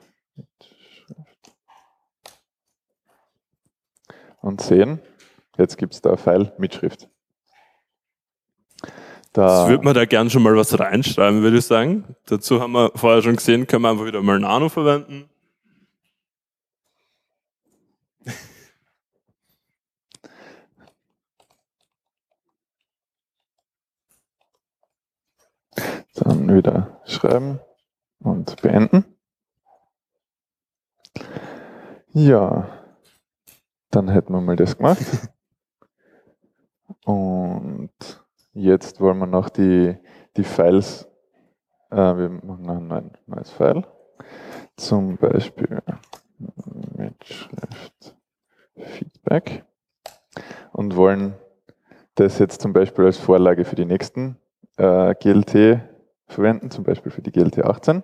Und 4.40 4.62
sehen, 4.62 5.02
jetzt 5.58 5.76
gibt 5.76 5.92
es 5.92 6.00
da 6.00 6.16
File 6.16 6.54
Mitschrift. 6.56 7.10
Da 9.34 9.42
das 9.46 9.68
würde 9.68 9.84
man 9.84 9.94
da 9.94 10.06
gern 10.06 10.30
schon 10.30 10.42
mal 10.42 10.56
was 10.56 10.80
reinschreiben, 10.80 11.42
würde 11.42 11.58
ich 11.58 11.66
sagen. 11.66 12.16
Dazu 12.24 12.62
haben 12.62 12.72
wir 12.72 12.92
vorher 12.94 13.20
schon 13.20 13.36
gesehen, 13.36 13.66
können 13.66 13.82
wir 13.82 13.90
einfach 13.90 14.06
wieder 14.06 14.22
mal 14.22 14.40
Nano 14.40 14.70
verwenden. 14.70 15.28
Dann 26.26 26.52
wieder 26.52 27.00
schreiben 27.04 27.60
und 28.18 28.60
beenden. 28.60 29.04
Ja, 32.12 32.66
dann 33.92 34.08
hätten 34.08 34.32
wir 34.32 34.40
mal 34.40 34.56
das 34.56 34.76
gemacht. 34.76 34.98
Und 37.04 37.92
jetzt 38.54 39.00
wollen 39.00 39.18
wir 39.18 39.28
noch 39.28 39.48
die, 39.48 39.96
die 40.36 40.42
Files, 40.42 41.08
äh, 41.90 41.96
wir 41.96 42.28
machen 42.28 42.68
ein 42.68 42.88
neues, 42.88 43.04
neues 43.26 43.50
File, 43.52 43.84
zum 44.76 45.16
Beispiel 45.18 45.80
Mitschrift 46.96 48.16
Feedback 48.76 49.64
und 50.72 50.96
wollen 50.96 51.34
das 52.16 52.40
jetzt 52.40 52.60
zum 52.60 52.72
Beispiel 52.72 53.04
als 53.04 53.18
Vorlage 53.18 53.64
für 53.64 53.76
die 53.76 53.84
nächsten 53.84 54.36
äh, 54.76 55.14
GLT 55.14 55.95
verwenden, 56.28 56.70
zum 56.70 56.84
Beispiel 56.84 57.12
für 57.12 57.22
die 57.22 57.32
GLT 57.32 57.64
18. 57.64 58.02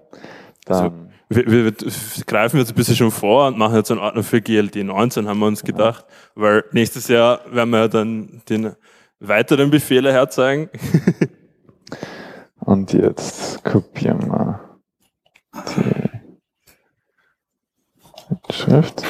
Dann 0.65 0.77
also, 0.77 0.95
wir, 1.29 1.47
wir, 1.47 1.65
wir, 1.65 1.75
greifen 2.27 2.59
jetzt 2.59 2.71
ein 2.71 2.75
bisschen 2.75 2.97
schon 2.97 3.11
vor 3.11 3.49
und 3.49 3.59
machen 3.59 3.77
jetzt 3.77 3.91
einen 3.91 4.01
Ordner 4.01 4.23
für 4.23 4.41
GLT 4.41 4.77
19, 4.77 5.29
haben 5.29 5.41
wir 5.41 5.47
uns 5.47 5.65
gedacht, 5.65 6.07
ja. 6.09 6.43
weil 6.43 6.65
nächstes 6.73 7.09
Jahr 7.09 7.41
werden 7.51 7.71
wir 7.71 7.81
ja 7.81 7.89
dann 7.89 8.43
den 8.49 8.75
weiteren 9.19 9.71
Befehle 9.71 10.13
herzeigen. 10.13 10.69
und 12.61 12.93
jetzt 12.93 13.65
kopieren 13.65 14.29
wir 14.29 14.61
die 18.51 18.53
Schrift 18.53 19.03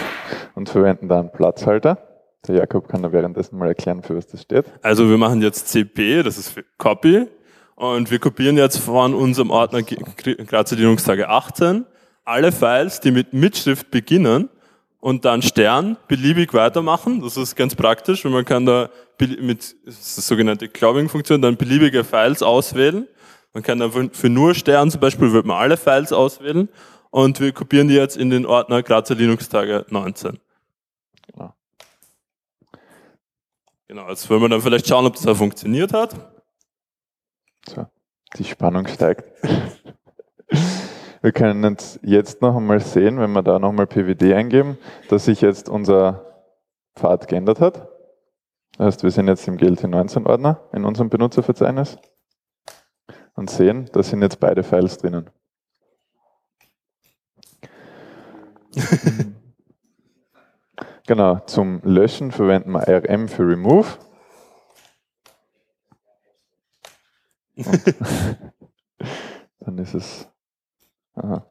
und 0.54 0.68
verwenden 0.68 1.08
da 1.08 1.20
einen 1.20 1.32
Platzhalter. 1.32 2.08
Der 2.46 2.56
Jakob 2.56 2.88
kann 2.88 3.02
da 3.02 3.12
währenddessen 3.12 3.56
mal 3.56 3.68
erklären, 3.68 4.02
für 4.02 4.16
was 4.16 4.26
das 4.26 4.42
steht. 4.42 4.66
Also 4.82 5.08
wir 5.08 5.16
machen 5.16 5.42
jetzt 5.42 5.68
CP, 5.68 6.24
das 6.24 6.38
ist 6.38 6.50
für 6.50 6.64
Copy, 6.76 7.28
und 7.74 8.10
wir 8.10 8.18
kopieren 8.18 8.56
jetzt 8.56 8.78
von 8.78 9.14
unserem 9.14 9.50
Ordner 9.50 9.82
Grazer 9.82 10.76
Linux-Tage 10.76 11.28
18 11.28 11.86
alle 12.24 12.52
Files, 12.52 13.00
die 13.00 13.10
mit 13.10 13.32
Mitschrift 13.32 13.90
beginnen 13.90 14.48
und 15.00 15.24
dann 15.24 15.42
Stern 15.42 15.96
beliebig 16.06 16.54
weitermachen. 16.54 17.20
Das 17.20 17.36
ist 17.36 17.56
ganz 17.56 17.74
praktisch, 17.74 18.24
weil 18.24 18.32
man 18.32 18.44
kann 18.44 18.66
da 18.66 18.88
mit 19.18 19.76
das 19.84 20.18
ist 20.18 20.26
sogenannte 20.26 20.68
Clubbing-Funktion 20.68 21.42
dann 21.42 21.56
beliebige 21.56 22.04
Files 22.04 22.42
auswählen. 22.42 23.08
Man 23.52 23.62
kann 23.62 23.78
dann 23.78 24.10
für 24.12 24.28
nur 24.28 24.54
Stern 24.54 24.90
zum 24.90 25.00
Beispiel 25.00 25.32
wird 25.32 25.46
man 25.46 25.56
alle 25.56 25.76
Files 25.76 26.12
auswählen 26.12 26.68
und 27.10 27.40
wir 27.40 27.52
kopieren 27.52 27.88
die 27.88 27.94
jetzt 27.94 28.16
in 28.16 28.30
den 28.30 28.46
Ordner 28.46 28.82
Grazer 28.82 29.14
Linux-Tage 29.14 29.86
19. 29.90 30.38
Genau, 33.88 34.08
jetzt 34.08 34.30
wollen 34.30 34.40
wir 34.40 34.48
dann 34.48 34.62
vielleicht 34.62 34.88
schauen, 34.88 35.04
ob 35.04 35.16
das 35.16 35.26
auch 35.26 35.36
funktioniert 35.36 35.92
hat. 35.92 36.31
So, 37.68 37.86
die 38.36 38.44
Spannung 38.44 38.86
steigt. 38.86 39.24
Wir 41.22 41.32
können 41.32 41.76
jetzt 42.02 42.42
noch 42.42 42.56
einmal 42.56 42.80
sehen, 42.80 43.20
wenn 43.20 43.30
wir 43.30 43.42
da 43.42 43.60
nochmal 43.60 43.86
PWD 43.86 44.34
eingeben, 44.34 44.76
dass 45.08 45.26
sich 45.26 45.40
jetzt 45.40 45.68
unser 45.68 46.26
Pfad 46.96 47.28
geändert 47.28 47.60
hat. 47.60 47.88
Das 48.76 48.86
heißt, 48.86 49.04
wir 49.04 49.12
sind 49.12 49.28
jetzt 49.28 49.46
im 49.46 49.56
GLT19-Ordner 49.56 50.68
in 50.72 50.84
unserem 50.84 51.10
Benutzerverzeichnis 51.10 51.96
und 53.34 53.50
sehen, 53.50 53.88
da 53.92 54.02
sind 54.02 54.20
jetzt 54.20 54.40
beide 54.40 54.64
Files 54.64 54.98
drinnen. 54.98 55.30
genau, 61.06 61.38
zum 61.46 61.80
Löschen 61.84 62.32
verwenden 62.32 62.72
wir 62.72 62.88
rm 62.88 63.28
für 63.28 63.46
remove. 63.46 63.98
dann 69.60 69.78
ist 69.78 69.94
es 69.94 70.28
aha, 71.14 71.46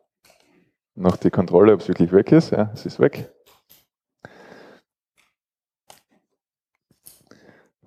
noch 0.95 1.17
die 1.17 1.29
Kontrolle, 1.29 1.73
ob 1.73 1.81
es 1.81 1.87
wirklich 1.87 2.11
weg 2.11 2.31
ist. 2.31 2.51
Ja, 2.51 2.71
es 2.73 2.85
ist 2.85 2.99
weg. 2.99 3.31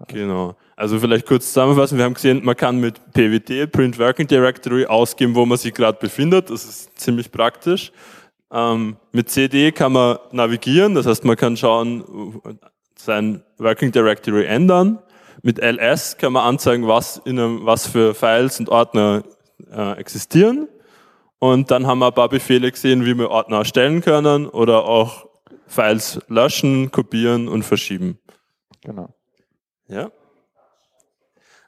Genau. 0.08 0.56
Also 0.76 0.98
vielleicht 0.98 1.26
kurz 1.26 1.46
zusammenfassen. 1.46 1.98
Wir 1.98 2.04
haben 2.04 2.14
gesehen, 2.14 2.44
man 2.44 2.56
kann 2.56 2.78
mit 2.78 3.00
PWD, 3.12 3.70
Print 3.70 3.98
Working 3.98 4.26
Directory, 4.26 4.86
ausgeben, 4.86 5.34
wo 5.34 5.46
man 5.46 5.56
sich 5.56 5.72
gerade 5.72 5.98
befindet. 5.98 6.50
Das 6.50 6.64
ist 6.64 6.98
ziemlich 6.98 7.30
praktisch. 7.30 7.92
Ähm, 8.52 8.96
mit 9.12 9.30
CD 9.30 9.72
kann 9.72 9.92
man 9.92 10.18
navigieren, 10.32 10.94
das 10.94 11.06
heißt, 11.06 11.24
man 11.24 11.36
kann 11.36 11.56
schauen, 11.56 12.40
sein 12.96 13.42
Working 13.58 13.90
Directory 13.90 14.44
ändern. 14.44 14.98
Mit 15.42 15.58
ls 15.58 16.16
kann 16.18 16.32
man 16.32 16.44
anzeigen, 16.44 16.86
was, 16.86 17.18
in 17.24 17.38
einem, 17.38 17.66
was 17.66 17.86
für 17.86 18.14
Files 18.14 18.58
und 18.60 18.68
Ordner 18.68 19.24
äh, 19.70 19.98
existieren. 19.98 20.68
Und 21.38 21.70
dann 21.70 21.86
haben 21.86 21.98
wir 21.98 22.06
ein 22.06 22.14
paar 22.14 22.28
Befehle 22.28 22.70
gesehen, 22.70 23.04
wie 23.04 23.18
wir 23.18 23.30
Ordner 23.30 23.58
erstellen 23.58 24.00
können 24.00 24.46
oder 24.46 24.86
auch 24.86 25.26
Files 25.66 26.20
löschen, 26.28 26.90
kopieren 26.90 27.48
und 27.48 27.64
verschieben. 27.64 28.18
Genau. 28.82 29.14
Ja. 29.88 30.10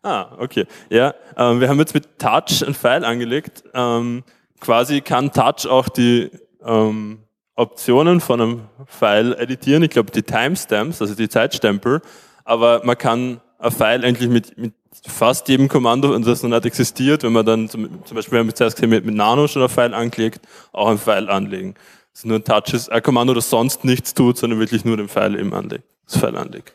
Ah, 0.03 0.37
okay. 0.39 0.67
Ja, 0.89 1.15
ähm, 1.37 1.61
wir 1.61 1.69
haben 1.69 1.79
jetzt 1.79 1.95
mit 1.95 2.19
Touch 2.19 2.65
ein 2.67 2.75
File 2.75 3.05
angelegt. 3.05 3.65
Ähm, 3.75 4.23
quasi 4.61 5.01
kann 5.01 5.33
Touch 5.33 5.67
auch 5.67 5.89
die 5.89 6.31
ähm, 6.65 7.25
Optionen 7.57 8.21
von 8.21 8.41
einem 8.41 8.61
File 8.87 9.35
editieren. 9.37 9.83
Ich 9.83 9.91
glaube, 9.91 10.13
die 10.13 10.23
Timestamps, 10.23 11.03
also 11.03 11.15
die 11.15 11.29
Zeitstempel. 11.29 12.03
Aber 12.45 12.83
man 12.85 12.97
kann 12.97 13.41
ein 13.59 13.71
File 13.71 14.05
eigentlich 14.05 14.29
mit, 14.29 14.59
mit 14.59 14.75
fast 15.07 15.49
jedem 15.49 15.69
Kommando, 15.69 16.15
und 16.15 16.27
das 16.27 16.43
noch 16.43 16.51
nicht 16.51 16.67
existiert, 16.67 17.23
wenn 17.23 17.33
man 17.33 17.47
dann 17.47 17.69
zum, 17.69 18.05
zum 18.05 18.15
Beispiel, 18.15 18.45
gesehen, 18.45 18.91
mit, 18.91 19.05
mit 19.05 19.15
Nano 19.15 19.49
schon 19.49 19.63
ein 19.63 19.69
File 19.69 19.95
anklickt, 19.95 20.41
auch 20.73 20.89
ein 20.89 20.99
File 20.99 21.29
anlegen. 21.29 21.75
Das 22.13 22.21
ist 22.21 22.27
nur 22.27 22.39
ein 22.39 22.45
Touch, 22.45 22.73
ist 22.73 22.91
ein 22.91 23.03
Kommando, 23.03 23.35
das 23.35 23.51
sonst 23.51 23.85
nichts 23.85 24.15
tut, 24.15 24.39
sondern 24.39 24.59
wirklich 24.59 24.85
nur 24.85 24.97
den 24.97 25.09
File 25.09 25.39
eben 25.39 25.53
anlegt, 25.53 25.85
das 26.07 26.19
File 26.19 26.37
anlegt 26.37 26.75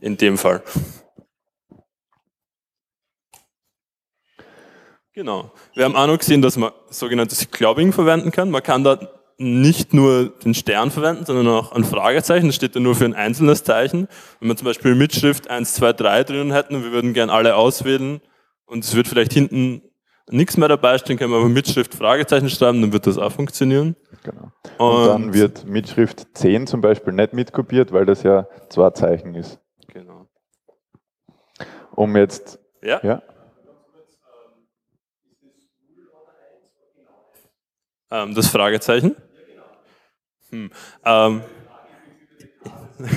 in 0.00 0.16
dem 0.16 0.38
Fall. 0.38 0.62
Genau. 5.12 5.52
Wir 5.74 5.84
haben 5.84 5.96
auch 5.96 6.06
noch 6.06 6.18
gesehen, 6.18 6.40
dass 6.40 6.56
man 6.56 6.72
sogenanntes 6.88 7.50
Clubbing 7.50 7.92
verwenden 7.92 8.30
kann. 8.30 8.50
Man 8.50 8.62
kann 8.62 8.84
da 8.84 8.98
nicht 9.40 9.94
nur 9.94 10.28
den 10.44 10.52
Stern 10.52 10.90
verwenden, 10.90 11.24
sondern 11.24 11.48
auch 11.48 11.72
ein 11.72 11.84
Fragezeichen. 11.84 12.48
Das 12.48 12.56
steht 12.56 12.76
da 12.76 12.80
nur 12.80 12.94
für 12.94 13.06
ein 13.06 13.14
einzelnes 13.14 13.64
Zeichen. 13.64 14.06
Wenn 14.38 14.48
wir 14.48 14.56
zum 14.56 14.66
Beispiel 14.66 14.94
Mitschrift 14.94 15.48
1, 15.48 15.74
2, 15.74 15.94
3 15.94 16.24
drinnen 16.24 16.52
hätten 16.52 16.76
und 16.76 16.84
wir 16.84 16.92
würden 16.92 17.14
gern 17.14 17.30
alle 17.30 17.56
auswählen 17.56 18.20
und 18.66 18.84
es 18.84 18.94
wird 18.94 19.08
vielleicht 19.08 19.32
hinten 19.32 19.80
nichts 20.28 20.58
mehr 20.58 20.68
dabei 20.68 20.98
stehen, 20.98 21.16
können 21.16 21.32
wir 21.32 21.38
aber 21.38 21.48
Mitschrift 21.48 21.94
Fragezeichen 21.94 22.50
schreiben, 22.50 22.82
dann 22.82 22.92
wird 22.92 23.06
das 23.06 23.16
auch 23.16 23.32
funktionieren. 23.32 23.96
Genau. 24.24 24.52
Und, 24.76 24.96
und 24.96 25.06
dann 25.06 25.34
wird 25.34 25.64
Mitschrift 25.64 26.26
10 26.34 26.66
zum 26.66 26.82
Beispiel 26.82 27.14
nicht 27.14 27.32
mitkopiert, 27.32 27.92
weil 27.92 28.04
das 28.04 28.22
ja 28.22 28.46
zwei 28.68 28.90
Zeichen 28.90 29.34
ist. 29.34 29.58
Genau. 29.88 30.28
Um 31.92 32.14
jetzt. 32.14 32.58
Ja? 32.82 33.00
ja? 33.02 33.22
Ähm, 38.10 38.34
das 38.34 38.48
Fragezeichen? 38.48 39.16
Hm. 40.50 40.70
Ähm, 41.04 41.42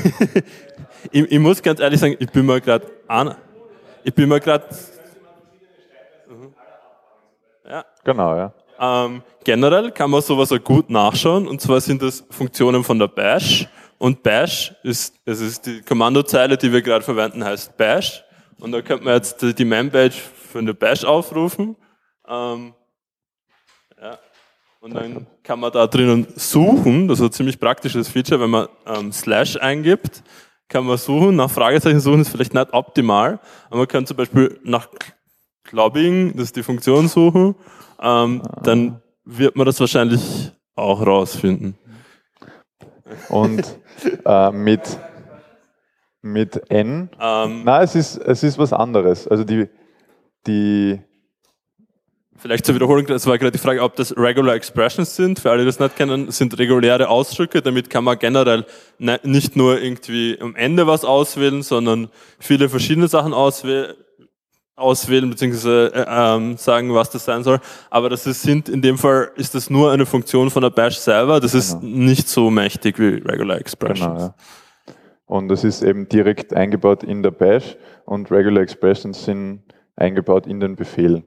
ich, 1.12 1.32
ich, 1.32 1.40
muss 1.40 1.62
ganz 1.62 1.80
ehrlich 1.80 2.00
sagen, 2.00 2.16
ich 2.20 2.30
bin 2.30 2.46
mal 2.46 2.62
gerade 2.62 2.86
an. 3.08 3.36
Ich 4.04 4.14
bin 4.14 4.30
mal 4.30 4.40
gerade. 4.40 4.66
Mhm. 6.28 6.54
Ja. 7.70 7.86
Genau, 8.04 8.36
ja. 8.36 8.54
Ähm, 8.80 9.24
generell 9.44 9.92
kann 9.92 10.10
man 10.10 10.22
sowas 10.22 10.52
auch 10.52 10.64
gut 10.64 10.90
nachschauen 10.90 11.48
und 11.48 11.62
zwar 11.62 11.80
sind 11.80 12.02
das 12.02 12.24
Funktionen 12.30 12.84
von 12.84 12.98
der 13.00 13.08
Bash 13.08 13.68
und 13.98 14.22
Bash 14.24 14.74
ist, 14.84 15.16
das 15.26 15.40
ist 15.40 15.66
die 15.66 15.82
Kommandozeile, 15.82 16.58
die 16.58 16.74
wir 16.74 16.82
gerade 16.82 17.06
verwenden, 17.06 17.44
heißt 17.44 17.78
Bash. 17.78 18.24
Und 18.60 18.72
da 18.74 18.82
könnte 18.82 19.06
man 19.06 19.16
jetzt 19.16 19.42
die 19.42 19.66
Man-Badge 19.66 20.18
für 20.52 20.60
eine 20.60 20.74
Bash 20.74 21.06
aufrufen. 21.06 21.76
Ähm. 22.28 22.74
Und 24.84 24.96
dann 24.96 25.28
kann 25.44 25.62
man 25.62 25.72
da 25.72 25.88
drinnen 25.88 26.28
suchen. 26.36 27.08
Das 27.08 27.22
ist 27.22 27.26
ein 27.26 27.32
ziemlich 27.32 27.58
praktisches 27.58 28.10
Feature, 28.10 28.42
wenn 28.42 28.50
man 28.50 28.68
ähm, 28.86 29.14
Slash 29.14 29.56
eingibt, 29.56 30.24
kann 30.68 30.86
man 30.86 30.98
suchen. 30.98 31.38
Nach 31.38 31.50
Fragezeichen 31.50 32.02
suchen 32.02 32.20
ist 32.20 32.32
vielleicht 32.32 32.54
nicht 32.54 32.74
optimal, 32.74 33.40
aber 33.68 33.78
man 33.78 33.88
kann 33.88 34.06
zum 34.06 34.18
Beispiel 34.18 34.60
nach 34.66 34.90
Clubbing, 35.64 36.34
das 36.36 36.48
ist 36.48 36.58
die 36.58 36.64
Funktion 36.64 37.08
suchen, 37.08 37.56
ähm, 38.02 38.42
dann 38.62 39.02
wird 39.24 39.56
man 39.56 39.66
das 39.66 39.80
wahrscheinlich 39.80 40.52
auch 40.76 41.06
rausfinden. 41.06 41.78
Und 43.30 43.80
äh, 44.26 44.52
mit, 44.52 44.82
mit 46.22 46.70
N, 46.70 47.10
ähm, 47.22 47.64
nein, 47.64 47.84
es 47.84 47.96
ist, 47.96 48.18
es 48.18 48.44
ist 48.44 48.58
was 48.58 48.74
anderes. 48.74 49.30
Also 49.30 49.46
die, 49.46 49.70
die 50.46 51.00
Vielleicht 52.38 52.66
zur 52.66 52.76
Wiederholung, 52.76 53.06
das 53.06 53.26
war 53.28 53.38
gerade 53.38 53.52
die 53.52 53.58
Frage, 53.58 53.82
ob 53.82 53.96
das 53.96 54.18
Regular 54.18 54.56
Expressions 54.56 55.16
sind. 55.16 55.40
Für 55.40 55.52
alle, 55.52 55.62
die 55.62 55.68
das 55.68 55.80
nicht 55.80 55.96
kennen, 55.96 56.32
sind 56.32 56.58
reguläre 56.58 57.08
Ausdrücke. 57.08 57.62
Damit 57.62 57.90
kann 57.90 58.04
man 58.04 58.20
generell 58.20 58.66
ne, 58.98 59.20
nicht 59.24 59.56
nur 59.56 59.80
irgendwie 59.80 60.38
am 60.42 60.56
Ende 60.56 60.88
was 60.88 61.06
auswählen, 61.06 61.62
sondern 61.62 62.10
viele 62.40 62.70
verschiedene 62.70 63.08
Sachen 63.08 63.34
auswählen 63.34 63.94
auswählen 64.76 65.30
bzw. 65.30 65.88
Äh, 65.88 66.06
ähm, 66.08 66.58
sagen, 66.58 66.94
was 66.94 67.10
das 67.12 67.26
sein 67.26 67.44
soll. 67.44 67.60
Aber 67.90 68.10
das 68.10 68.26
ist, 68.26 68.42
sind 68.42 68.70
in 68.70 68.82
dem 68.82 68.98
Fall 68.98 69.32
ist 69.36 69.56
das 69.56 69.70
nur 69.70 69.92
eine 69.92 70.06
Funktion 70.06 70.50
von 70.50 70.64
der 70.64 70.72
Bash 70.72 70.98
selber. 70.98 71.40
Das 71.40 71.54
ist 71.54 71.80
genau. 71.80 71.98
nicht 71.98 72.28
so 72.28 72.50
mächtig 72.50 73.00
wie 73.00 73.22
Regular 73.24 73.60
Expressions. 73.60 74.00
Genau, 74.00 74.20
ja. 74.20 74.36
Und 75.26 75.48
das 75.48 75.64
ist 75.64 75.84
eben 75.84 76.10
direkt 76.10 76.54
eingebaut 76.54 77.04
in 77.04 77.24
der 77.24 77.32
Bash 77.32 77.78
und 78.06 78.30
Regular 78.32 78.62
Expressions 78.62 79.26
sind 79.26 79.64
eingebaut 79.96 80.48
in 80.48 80.60
den 80.60 80.76
Befehl. 80.76 81.24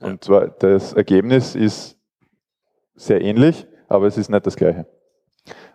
Und 0.00 0.24
zwar 0.24 0.48
das 0.48 0.92
Ergebnis 0.92 1.54
ist 1.54 1.96
sehr 2.94 3.20
ähnlich, 3.20 3.66
aber 3.88 4.06
es 4.06 4.16
ist 4.16 4.28
nicht 4.28 4.46
das 4.46 4.56
gleiche. 4.56 4.86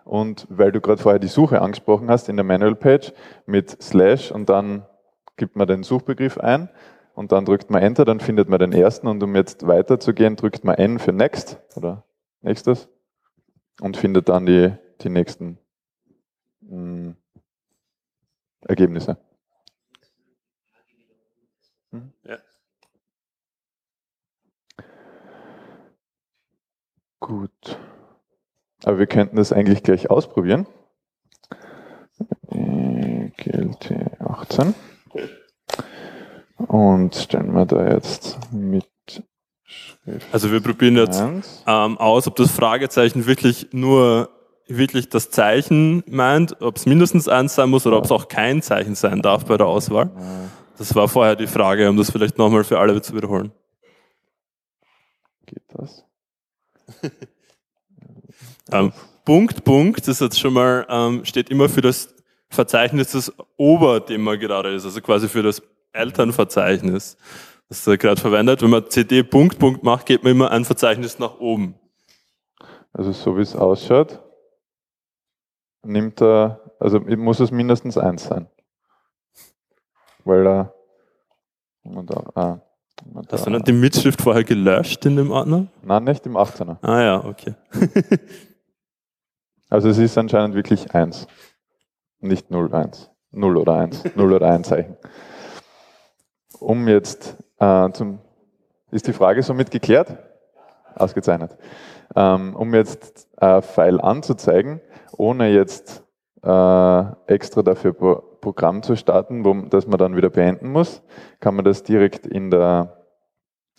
Und 0.04 0.46
weil 0.50 0.72
du 0.72 0.80
gerade 0.80 1.00
vorher 1.00 1.18
die 1.18 1.28
Suche 1.28 1.60
angesprochen 1.60 2.10
hast 2.10 2.28
in 2.28 2.36
der 2.36 2.44
Manual 2.44 2.74
Page 2.74 3.12
mit 3.46 3.82
Slash 3.82 4.30
und 4.30 4.48
dann 4.48 4.86
gibt 5.36 5.56
man 5.56 5.66
den 5.66 5.82
Suchbegriff 5.82 6.38
ein 6.38 6.68
und 7.14 7.32
dann 7.32 7.44
drückt 7.44 7.70
man 7.70 7.82
Enter, 7.82 8.04
dann 8.04 8.20
findet 8.20 8.48
man 8.48 8.58
den 8.58 8.72
ersten 8.72 9.06
und 9.08 9.22
um 9.22 9.34
jetzt 9.34 9.66
weiterzugehen, 9.66 10.36
drückt 10.36 10.64
man 10.64 10.76
N 10.76 10.98
für 10.98 11.12
Next 11.12 11.60
oder 11.76 12.04
nächstes 12.42 12.88
und 13.80 13.96
findet 13.96 14.28
dann 14.28 14.46
die, 14.46 14.72
die 15.00 15.08
nächsten 15.08 15.58
mh, 16.60 16.70
hm, 16.70 17.16
Ergebnisse. 18.66 19.16
Gut. 27.24 27.78
Aber 28.84 28.98
wir 28.98 29.06
könnten 29.06 29.36
das 29.36 29.50
eigentlich 29.50 29.82
gleich 29.82 30.10
ausprobieren. 30.10 30.66
GLT 32.50 34.20
18. 34.20 34.74
Und 36.66 37.14
stellen 37.14 37.54
wir 37.54 37.64
da 37.64 37.94
jetzt 37.94 38.38
mit 38.52 38.84
Schrift. 39.64 40.26
Also 40.34 40.52
wir 40.52 40.60
probieren 40.60 40.98
jetzt 40.98 41.24
ähm, 41.66 41.96
aus, 41.96 42.26
ob 42.26 42.36
das 42.36 42.50
Fragezeichen 42.50 43.24
wirklich 43.24 43.68
nur 43.72 44.28
wirklich 44.66 45.08
das 45.08 45.30
Zeichen 45.30 46.04
meint, 46.06 46.60
ob 46.60 46.76
es 46.76 46.84
mindestens 46.84 47.26
eins 47.26 47.54
sein 47.54 47.70
muss 47.70 47.86
oder 47.86 47.96
ob 47.96 48.04
es 48.04 48.12
auch 48.12 48.28
kein 48.28 48.60
Zeichen 48.60 48.96
sein 48.96 49.22
darf 49.22 49.46
bei 49.46 49.56
der 49.56 49.66
Auswahl. 49.66 50.10
Das 50.76 50.94
war 50.94 51.08
vorher 51.08 51.36
die 51.36 51.46
Frage, 51.46 51.88
um 51.88 51.96
das 51.96 52.10
vielleicht 52.10 52.36
nochmal 52.36 52.64
für 52.64 52.78
alle 52.78 53.00
zu 53.00 53.14
wiederholen. 53.14 53.50
Geht 55.46 55.62
das? 55.68 56.04
ähm, 58.72 58.92
Punkt, 59.24 59.64
Punkt, 59.64 60.06
das 60.06 60.20
jetzt 60.20 60.38
schon 60.38 60.52
mal, 60.52 60.86
ähm, 60.88 61.24
steht 61.24 61.50
immer 61.50 61.68
für 61.68 61.80
das 61.80 62.14
Verzeichnis, 62.50 63.12
das 63.12 63.32
ober 63.56 64.00
dem 64.00 64.22
man 64.22 64.38
gerade 64.38 64.74
ist, 64.74 64.84
also 64.84 65.00
quasi 65.00 65.28
für 65.28 65.42
das 65.42 65.62
Elternverzeichnis, 65.92 67.16
das 67.68 67.86
er 67.86 67.96
gerade 67.96 68.20
verwendet. 68.20 68.62
Wenn 68.62 68.70
man 68.70 68.88
cd 68.90 69.22
Punkt 69.22 69.58
Punkt 69.58 69.82
macht, 69.82 70.06
geht 70.06 70.22
man 70.22 70.32
immer 70.32 70.50
ein 70.50 70.64
Verzeichnis 70.64 71.18
nach 71.18 71.38
oben. 71.38 71.74
Also 72.92 73.12
so 73.12 73.36
wie 73.36 73.42
es 73.42 73.56
ausschaut, 73.56 74.20
nimmt 75.82 76.20
er, 76.20 76.60
also 76.78 77.00
muss 77.00 77.40
es 77.40 77.50
mindestens 77.50 77.98
eins 77.98 78.24
sein. 78.24 78.48
Weil 80.24 80.46
er, 80.46 80.74
da, 81.84 82.30
ah, 82.34 82.60
Hast 83.30 83.46
du 83.46 83.50
dann 83.50 83.62
die 83.62 83.72
Mitschrift 83.72 84.22
vorher 84.22 84.44
gelöscht 84.44 85.04
in 85.04 85.16
dem 85.16 85.30
Ordner? 85.30 85.66
Nein, 85.82 86.04
nicht 86.04 86.24
im 86.26 86.36
18er. 86.36 86.76
Ah 86.82 87.02
ja, 87.02 87.24
okay. 87.24 87.54
also 89.68 89.88
es 89.88 89.98
ist 89.98 90.16
anscheinend 90.16 90.54
wirklich 90.54 90.94
1. 90.94 91.26
Nicht 92.20 92.50
0, 92.50 92.72
1. 92.72 93.10
0 93.32 93.56
oder 93.56 93.74
1. 93.74 94.04
0 94.14 94.32
oder 94.32 94.50
1 94.50 94.68
Zeichen. 94.68 94.96
Um 96.60 96.88
jetzt 96.88 97.36
äh, 97.58 97.90
zum. 97.92 98.20
Ist 98.90 99.06
die 99.06 99.12
Frage 99.12 99.42
somit 99.42 99.70
geklärt? 99.70 100.16
Ausgezeichnet. 100.94 101.56
Ähm, 102.14 102.54
um 102.54 102.72
jetzt 102.74 103.28
ein 103.36 103.62
File 103.62 104.00
anzuzeigen, 104.00 104.80
ohne 105.16 105.48
jetzt 105.48 106.04
äh, 106.42 107.02
extra 107.26 107.62
dafür 107.62 108.22
Programm 108.44 108.82
zu 108.82 108.94
starten, 108.94 109.42
wo, 109.44 109.54
das 109.68 109.86
man 109.86 109.98
dann 109.98 110.16
wieder 110.16 110.28
beenden 110.28 110.70
muss, 110.70 111.02
kann 111.40 111.56
man 111.56 111.64
das 111.64 111.82
direkt 111.82 112.26
in 112.26 112.50
der 112.50 113.02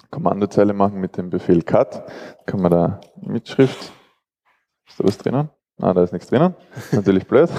Kommandozeile 0.09 0.73
machen 0.73 0.99
mit 0.99 1.17
dem 1.17 1.29
Befehl 1.29 1.61
cut. 1.61 2.03
Kann 2.47 2.61
man 2.61 2.71
da 2.71 2.99
Mitschrift. 3.21 3.93
Ist 4.87 4.99
da 4.99 5.03
was 5.03 5.19
drinnen? 5.19 5.49
Ah, 5.79 5.93
da 5.93 6.01
ist 6.01 6.13
nichts 6.13 6.29
drinnen. 6.29 6.55
Natürlich 6.91 7.27
blöd. 7.27 7.49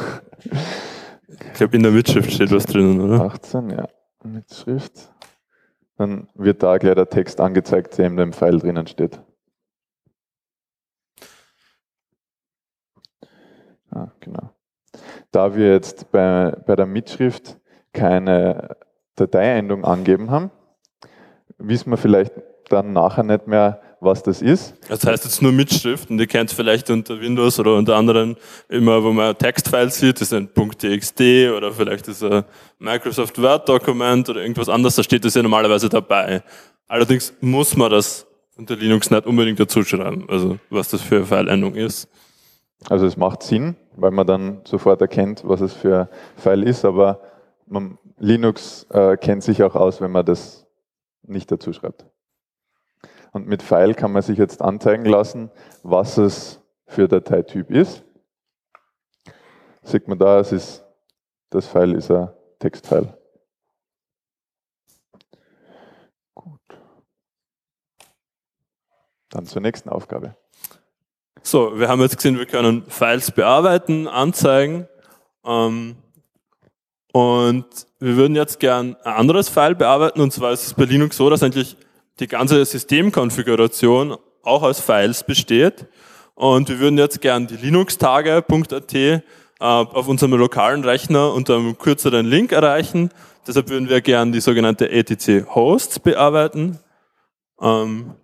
Ich 1.29 1.53
glaube, 1.55 1.77
in 1.77 1.85
der 1.85 1.93
Mitschrift 1.93 2.33
steht 2.33 2.51
was 2.51 2.67
drinnen, 2.67 3.01
oder? 3.01 3.25
18, 3.25 3.71
ja. 3.71 3.89
Mitschrift. 4.25 5.13
Dann 5.97 6.29
wird 6.35 6.65
da 6.65 6.77
gleich 6.79 6.97
der 6.97 7.09
Text 7.09 7.41
angezeigt, 7.41 7.97
der 7.99 8.09
in 8.09 8.17
dem 8.17 8.33
Pfeil 8.33 8.59
drinnen 8.59 8.89
steht. 8.89 9.21
Ah, 13.91 14.11
genau. 14.19 14.56
Da 15.33 15.57
wir 15.57 15.73
jetzt 15.73 16.11
bei, 16.13 16.57
bei 16.67 16.77
der 16.77 16.87
Mitschrift 16.87 17.59
keine 17.93 18.77
Dateiendung 19.17 19.85
angeben 19.85 20.31
haben, 20.31 20.51
wissen 21.59 21.91
wir 21.91 21.97
vielleicht 21.97 22.33
dann 22.69 22.93
nachher 22.93 23.23
nicht 23.23 23.47
mehr, 23.47 23.81
was 24.01 24.23
das 24.23 24.43
ist. 24.43 24.75
Das 24.89 25.05
heißt 25.05 25.25
jetzt 25.25 25.41
nur 25.43 25.53
Mitschrift 25.53 26.11
und 26.11 26.19
ihr 26.19 26.27
kennt 26.27 26.51
vielleicht 26.51 26.91
unter 26.91 27.21
Windows 27.21 27.59
oder 27.59 27.77
unter 27.77 27.97
anderem 27.97 28.37
immer, 28.69 29.03
wo 29.03 29.13
man 29.13 29.37
Textfiles 29.37 29.99
sieht, 29.99 30.21
das 30.21 30.33
ist 30.33 30.35
ein 30.35 30.49
.txt 30.53 31.21
oder 31.57 31.73
vielleicht 31.73 32.07
ist 32.09 32.23
ein 32.23 32.45
Microsoft 32.79 33.41
Word 33.41 33.69
Dokument 33.69 34.29
oder 34.29 34.43
irgendwas 34.43 34.69
anderes, 34.69 34.97
da 34.97 35.03
steht 35.03 35.25
das 35.25 35.35
ja 35.35 35.43
normalerweise 35.43 35.89
dabei. 35.89 36.43
Allerdings 36.89 37.33
muss 37.41 37.77
man 37.77 37.91
das 37.91 38.27
unter 38.57 38.77
Linux 38.77 39.11
nicht 39.11 39.27
unbedingt 39.27 39.61
dazu 39.61 39.83
schreiben, 39.83 40.27
also 40.29 40.59
was 40.71 40.89
das 40.89 41.03
für 41.03 41.17
eine 41.17 41.27
File-Endung 41.27 41.75
ist. 41.75 42.09
Also 42.89 43.07
es 43.07 43.17
macht 43.17 43.43
Sinn, 43.43 43.77
weil 43.97 44.11
man 44.11 44.27
dann 44.27 44.61
sofort 44.65 45.01
erkennt, 45.01 45.43
was 45.47 45.61
es 45.61 45.73
für 45.73 46.09
File 46.37 46.63
ist, 46.63 46.85
aber 46.85 47.21
man, 47.67 47.99
Linux 48.19 48.85
äh, 48.91 49.17
kennt 49.17 49.43
sich 49.43 49.63
auch 49.63 49.75
aus, 49.75 50.01
wenn 50.01 50.13
man 50.13 50.25
das 50.25 50.67
nicht 51.23 51.51
dazu 51.51 51.73
schreibt. 51.73 52.07
Und 53.33 53.47
mit 53.47 53.63
File 53.63 53.95
kann 53.95 54.13
man 54.13 54.23
sich 54.23 54.39
jetzt 54.39 54.63
anzeigen 54.63 55.05
lassen, 55.05 55.51
was 55.83 56.17
es 56.17 56.61
für 56.87 57.09
Dateityp 57.09 57.71
ist. 57.71 58.05
Sieht 59.83 60.09
man 60.09 60.19
da, 60.19 60.41
es 60.41 60.53
ist, 60.53 60.85
das 61.51 61.67
File 61.67 61.95
ist 61.95 62.11
ein 62.11 62.31
Textfile. 62.59 63.19
Gut. 66.35 66.61
Dann 69.31 69.47
zur 69.47 69.63
nächsten 69.63 69.89
Aufgabe. 69.89 70.37
So, 71.49 71.79
wir 71.79 71.87
haben 71.87 72.01
jetzt 72.01 72.17
gesehen, 72.17 72.41
wir 72.41 72.47
können 72.47 72.83
Files 72.89 73.31
bearbeiten, 73.31 74.09
anzeigen. 74.09 74.89
Ähm, 75.45 75.95
und 77.13 77.67
wir 78.01 78.17
würden 78.17 78.35
jetzt 78.35 78.59
gern 78.59 78.97
ein 79.05 79.13
anderes 79.13 79.49
File 79.49 79.77
bearbeiten. 79.77 80.21
Und 80.21 80.33
zwar 80.33 80.51
ist 80.51 80.67
es 80.67 80.75
bei 80.75 80.87
Linux 80.87 81.17
so, 81.17 81.31
dass 81.31 81.45
eigentlich 81.45 81.77
die 82.19 82.27
ganze 82.27 82.65
Systemkonfiguration 82.65 84.17
auch 84.43 84.65
aus 84.65 84.81
Files 84.81 85.23
besteht. 85.23 85.87
Und 86.35 86.69
wir 86.69 86.81
würden 86.81 86.99
jetzt 86.99 87.21
gern 87.21 87.47
die 87.47 87.59
linuxtage.at 87.59 88.95
äh, 88.95 89.21
auf 89.61 90.09
unserem 90.09 90.33
lokalen 90.33 90.83
Rechner 90.83 91.33
unter 91.33 91.59
einem 91.59 91.79
kürzeren 91.79 92.27
Link 92.27 92.51
erreichen. 92.51 93.11
Deshalb 93.47 93.69
würden 93.69 93.89
wir 93.89 94.01
gern 94.01 94.33
die 94.33 94.41
sogenannte 94.41 94.91
etc 94.91 95.47
Hosts 95.55 96.01
bearbeiten. 96.01 96.81
Ähm, 97.63 98.17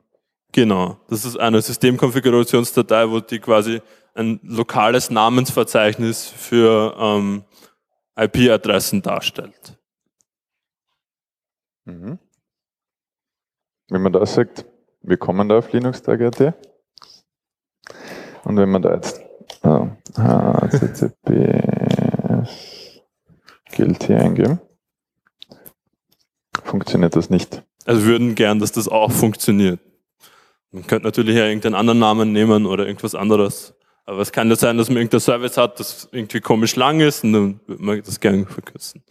Genau, 0.52 1.00
das 1.08 1.24
ist 1.24 1.38
eine 1.38 1.62
Systemkonfigurationsdatei, 1.62 3.10
wo 3.10 3.20
die 3.20 3.38
quasi 3.38 3.80
ein 4.14 4.38
lokales 4.42 5.10
Namensverzeichnis 5.10 6.28
für 6.28 6.94
ähm, 6.98 7.44
IP-Adressen 8.16 9.00
darstellt. 9.00 9.78
Mhm. 11.86 12.18
Wenn 13.88 14.02
man 14.02 14.12
da 14.12 14.26
sagt, 14.26 14.66
wir 15.00 15.16
kommen 15.16 15.48
da 15.48 15.58
auf 15.58 15.72
Linux.at 15.72 16.54
und 18.44 18.56
wenn 18.56 18.70
man 18.70 18.82
da 18.82 18.94
jetzt 18.94 19.22
oh, 19.62 19.88
https 20.14 21.30
gilt 23.72 24.04
hier 24.04 24.20
eingeben, 24.20 24.60
funktioniert 26.62 27.16
das 27.16 27.30
nicht. 27.30 27.62
Also 27.86 28.04
würden 28.04 28.34
gern, 28.34 28.58
dass 28.58 28.72
das 28.72 28.88
auch 28.88 29.10
funktioniert. 29.10 29.80
Man 30.72 30.86
könnte 30.86 31.06
natürlich 31.06 31.36
ja 31.36 31.46
irgendeinen 31.46 31.74
anderen 31.74 31.98
Namen 31.98 32.32
nehmen 32.32 32.64
oder 32.66 32.86
irgendwas 32.86 33.14
anderes. 33.14 33.74
Aber 34.04 34.20
es 34.20 34.32
kann 34.32 34.48
ja 34.48 34.56
sein, 34.56 34.78
dass 34.78 34.88
man 34.88 34.96
irgendein 34.96 35.20
Service 35.20 35.56
hat, 35.56 35.78
das 35.78 36.08
irgendwie 36.10 36.40
komisch 36.40 36.74
lang 36.76 37.00
ist 37.00 37.22
und 37.24 37.32
dann 37.34 37.60
würde 37.66 37.84
man 37.84 38.02
das 38.02 38.18
gerne 38.18 38.46
verkürzen. 38.46 39.04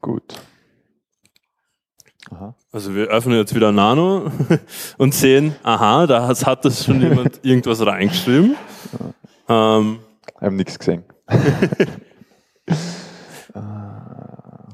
Gut. 0.00 0.40
Aha. 2.30 2.54
Also 2.70 2.94
wir 2.94 3.08
öffnen 3.08 3.36
jetzt 3.38 3.54
wieder 3.54 3.72
Nano 3.72 4.30
und 4.98 5.14
sehen, 5.14 5.56
aha, 5.62 6.06
da 6.06 6.28
hat 6.28 6.64
das 6.64 6.84
schon 6.84 7.00
jemand 7.00 7.40
irgendwas 7.44 7.84
reingeschrieben. 7.84 8.56
Ähm, 9.48 9.98
ich 10.36 10.42
habe 10.42 10.54
nichts 10.54 10.78
gesehen. 10.78 11.02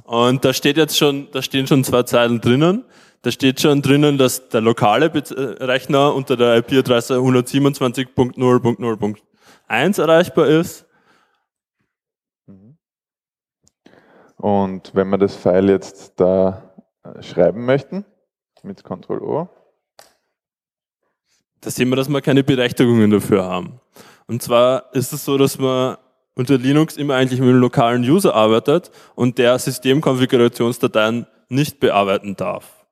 und 0.05 0.45
da 0.45 0.53
steht 0.53 0.77
jetzt 0.77 0.99
schon, 0.99 1.29
da 1.33 1.41
stehen 1.43 1.67
schon 1.67 1.83
zwei 1.85 2.03
Zeilen 2.03 2.41
drinnen. 2.41 2.85
Da 3.25 3.31
steht 3.31 3.59
schon 3.59 3.81
drinnen, 3.81 4.19
dass 4.19 4.51
der 4.51 4.61
lokale 4.61 5.07
äh, 5.07 5.65
Rechner 5.65 6.15
unter 6.15 6.37
der 6.37 6.59
IP-Adresse 6.59 7.15
127.0.0.1 7.15 9.99
erreichbar 9.99 10.47
ist. 10.47 10.85
Und 14.37 14.95
wenn 14.95 15.09
wir 15.09 15.17
das 15.17 15.37
File 15.37 15.71
jetzt 15.71 16.21
da 16.21 16.75
äh, 17.03 17.23
schreiben 17.23 17.65
möchten, 17.65 18.05
mit 18.63 18.85
Ctrl 18.85 19.23
O, 19.23 19.49
da 21.63 21.71
sehen 21.71 21.89
wir, 21.89 21.97
dass 21.97 22.11
wir 22.11 22.21
keine 22.21 22.45
Berechtigungen 22.45 23.11
dafür 23.11 23.47
haben. 23.47 23.81
Und 24.27 24.43
zwar 24.43 24.95
ist 24.95 25.15
es 25.15 25.25
so, 25.25 25.39
dass 25.39 25.59
man 25.59 25.97
unter 26.35 26.59
Linux 26.59 26.99
immer 26.99 27.15
eigentlich 27.15 27.41
mit 27.41 27.49
einem 27.49 27.61
lokalen 27.61 28.03
User 28.03 28.35
arbeitet 28.35 28.91
und 29.15 29.39
der 29.39 29.59
Systemkonfigurationsdateien 29.59 31.27
nicht 31.49 31.81
bearbeiten 31.81 32.37
darf. 32.37 32.84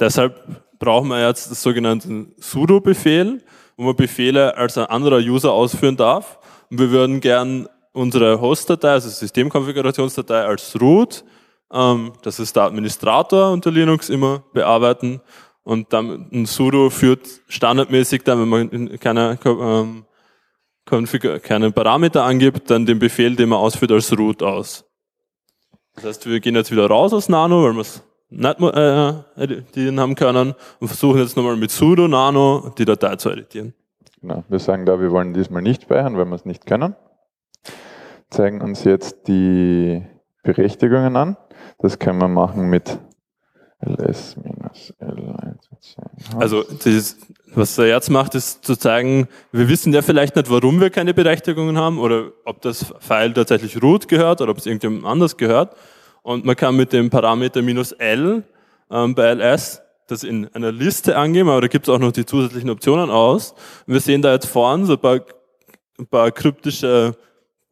Deshalb 0.00 0.78
brauchen 0.78 1.08
wir 1.08 1.26
jetzt 1.26 1.50
das 1.50 1.62
sogenannte 1.62 2.26
sudo-Befehl, 2.38 3.42
wo 3.76 3.84
man 3.84 3.96
Befehle 3.96 4.56
als 4.56 4.78
ein 4.78 4.86
anderer 4.86 5.18
User 5.18 5.52
ausführen 5.52 5.96
darf. 5.96 6.38
Und 6.70 6.78
wir 6.80 6.90
würden 6.90 7.20
gern 7.20 7.68
unsere 7.92 8.40
Host-Datei, 8.40 8.92
also 8.92 9.08
Systemkonfigurationsdatei 9.08 10.44
als 10.44 10.80
root, 10.80 11.24
ähm, 11.72 12.12
das 12.22 12.40
ist 12.40 12.56
der 12.56 12.64
Administrator 12.64 13.52
unter 13.52 13.70
Linux 13.70 14.08
immer, 14.08 14.42
bearbeiten. 14.52 15.20
Und 15.62 15.92
dann 15.92 16.28
ein 16.32 16.46
sudo 16.46 16.90
führt 16.90 17.28
standardmäßig 17.48 18.22
dann, 18.24 18.40
wenn 18.40 18.48
man 18.48 18.98
keine, 18.98 19.38
ähm, 19.44 20.04
keine 20.86 21.70
Parameter 21.70 22.24
angibt, 22.24 22.70
dann 22.70 22.86
den 22.86 22.98
Befehl, 22.98 23.36
den 23.36 23.50
man 23.50 23.58
ausführt, 23.58 23.92
als 23.92 24.16
root 24.18 24.42
aus. 24.42 24.84
Das 25.94 26.04
heißt, 26.04 26.26
wir 26.26 26.40
gehen 26.40 26.56
jetzt 26.56 26.72
wieder 26.72 26.86
raus 26.86 27.12
aus 27.12 27.28
Nano, 27.28 27.62
weil 27.62 27.74
wir 27.74 27.82
es 27.82 28.02
nicht 28.30 28.60
äh, 28.60 29.12
editieren 29.36 30.00
haben 30.00 30.14
können 30.14 30.54
und 30.78 30.88
versuchen 30.88 31.18
jetzt 31.18 31.36
nochmal 31.36 31.56
mit 31.56 31.70
sudo 31.70 32.08
nano 32.08 32.72
die 32.78 32.84
Datei 32.84 33.16
zu 33.16 33.30
editieren. 33.30 33.74
Genau. 34.20 34.44
Wir 34.48 34.58
sagen 34.58 34.86
da, 34.86 35.00
wir 35.00 35.10
wollen 35.10 35.32
diesmal 35.34 35.62
nicht 35.62 35.82
speichern, 35.82 36.16
weil 36.16 36.26
wir 36.26 36.34
es 36.34 36.44
nicht 36.44 36.66
können. 36.66 36.94
Zeigen 38.28 38.60
uns 38.60 38.84
jetzt 38.84 39.26
die 39.26 40.02
Berechtigungen 40.42 41.16
an. 41.16 41.36
Das 41.78 41.98
können 41.98 42.18
wir 42.20 42.28
machen 42.28 42.68
mit 42.68 42.98
ls 43.80 44.36
l. 44.36 45.56
Also 46.36 46.64
dieses, 46.84 47.16
was 47.54 47.78
er 47.78 47.86
jetzt 47.86 48.10
macht, 48.10 48.34
ist 48.34 48.64
zu 48.64 48.76
zeigen, 48.76 49.26
wir 49.52 49.68
wissen 49.68 49.92
ja 49.92 50.02
vielleicht 50.02 50.36
nicht, 50.36 50.50
warum 50.50 50.80
wir 50.80 50.90
keine 50.90 51.14
Berechtigungen 51.14 51.78
haben 51.78 51.98
oder 51.98 52.30
ob 52.44 52.60
das 52.60 52.94
File 53.00 53.32
tatsächlich 53.32 53.82
root 53.82 54.06
gehört 54.06 54.42
oder 54.42 54.50
ob 54.50 54.58
es 54.58 54.66
irgendjemand 54.66 55.06
anders 55.06 55.36
gehört. 55.36 55.74
Und 56.22 56.44
man 56.44 56.56
kann 56.56 56.76
mit 56.76 56.92
dem 56.92 57.10
Parameter 57.10 57.62
minus 57.62 57.92
L 57.92 58.44
ähm, 58.90 59.14
bei 59.14 59.30
ls 59.30 59.82
das 60.06 60.24
in 60.24 60.48
einer 60.54 60.72
Liste 60.72 61.16
angeben, 61.16 61.48
aber 61.48 61.60
da 61.60 61.68
gibt 61.68 61.86
es 61.86 61.94
auch 61.94 61.98
noch 61.98 62.12
die 62.12 62.26
zusätzlichen 62.26 62.70
Optionen 62.70 63.10
aus. 63.10 63.52
Und 63.86 63.94
wir 63.94 64.00
sehen 64.00 64.22
da 64.22 64.32
jetzt 64.32 64.46
vorne 64.46 64.86
so 64.86 64.94
ein 64.94 64.98
paar, 64.98 65.20
ein 65.98 66.06
paar 66.06 66.32
kryptische 66.32 67.16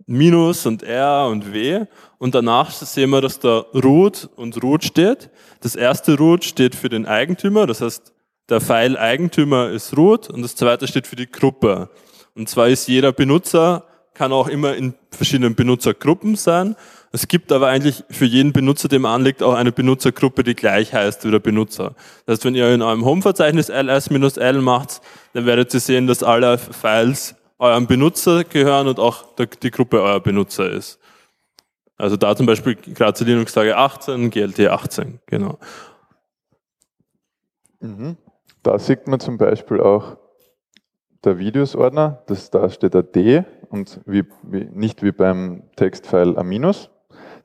Minus 0.07 0.65
und 0.65 0.83
R 0.83 1.27
und 1.27 1.53
W 1.53 1.85
und 2.17 2.35
danach 2.35 2.71
sehen 2.71 3.11
wir, 3.11 3.21
dass 3.21 3.41
da 3.41 3.67
root 3.75 4.31
und 4.37 4.63
root 4.63 4.83
steht. 4.83 5.29
Das 5.61 5.77
erste 5.77 6.17
root 6.17 6.45
steht 6.45 6.75
für 6.75 6.89
den 6.89 7.05
Eigentümer, 7.05 7.67
das 7.67 7.83
heißt, 7.83 8.15
der 8.49 8.63
File 8.63 8.97
Eigentümer 8.97 9.69
ist 9.69 9.95
root 9.99 10.31
und 10.31 10.41
das 10.41 10.57
zweite 10.57 10.89
steht 10.89 11.07
für 11.07 11.17
die 11.17 11.31
Gruppe. 11.31 11.91
Und 12.35 12.49
zwar 12.49 12.69
ist 12.69 12.89
jeder 12.89 13.13
Benutzer, 13.13 13.85
kann 14.15 14.33
auch 14.33 14.49
immer 14.49 14.75
in 14.75 14.95
verschiedenen 15.11 15.55
Benutzergruppen 15.55 16.37
sein. 16.37 16.75
Es 17.11 17.27
gibt 17.27 17.53
aber 17.53 17.69
eigentlich 17.69 18.05
für 18.11 18.27
jeden 18.27 18.53
Benutzer, 18.53 18.89
den 18.89 19.03
man 19.03 19.15
anlegt, 19.15 19.43
auch 19.43 19.55
eine 19.55 19.73
Benutzergruppe, 19.73 20.45
die 20.45 20.55
gleich 20.55 20.93
heißt 20.93 21.25
wie 21.25 21.31
der 21.31 21.39
Benutzer. 21.39 21.95
Das 22.27 22.35
heißt, 22.35 22.45
wenn 22.45 22.55
ihr 22.55 22.73
in 22.73 22.83
eurem 22.83 23.05
Home-Verzeichnis 23.05 23.71
ls-l 23.71 24.61
macht, 24.61 25.01
dann 25.33 25.47
werdet 25.47 25.73
ihr 25.73 25.81
sehen, 25.81 26.07
dass 26.07 26.23
alle 26.23 26.59
Files 26.59 27.35
eurem 27.59 27.87
Benutzer 27.87 28.45
gehören 28.45 28.89
und 28.89 28.99
auch 29.01 29.25
die 29.63 29.71
Gruppe 29.71 30.03
euer 30.03 30.21
Benutzer 30.21 30.71
ist. 30.71 30.99
Also 31.97 32.17
da 32.17 32.37
zum 32.37 32.47
Beispiel 32.47 32.77
gerade 32.77 33.15
zu 33.15 33.25
Linux 33.25 33.53
Tage 33.53 33.77
18, 33.77 34.31
GLT 34.31 34.69
18, 34.69 35.21
genau. 35.27 35.59
Mhm. 37.81 38.17
Da 38.63 38.79
sieht 38.79 39.09
man 39.09 39.19
zum 39.19 39.39
Beispiel 39.39 39.81
auch 39.81 40.17
der 41.25 41.39
Videos-Ordner, 41.39 42.23
da 42.53 42.71
steht 42.71 42.95
ein 42.95 43.11
D 43.13 43.45
und 43.71 44.01
wie, 44.07 44.25
wie, 44.43 44.69
nicht 44.73 45.03
wie 45.03 45.11
beim 45.11 45.65
Textfile 45.75 46.39
ein 46.39 46.47
Minus. 46.47 46.91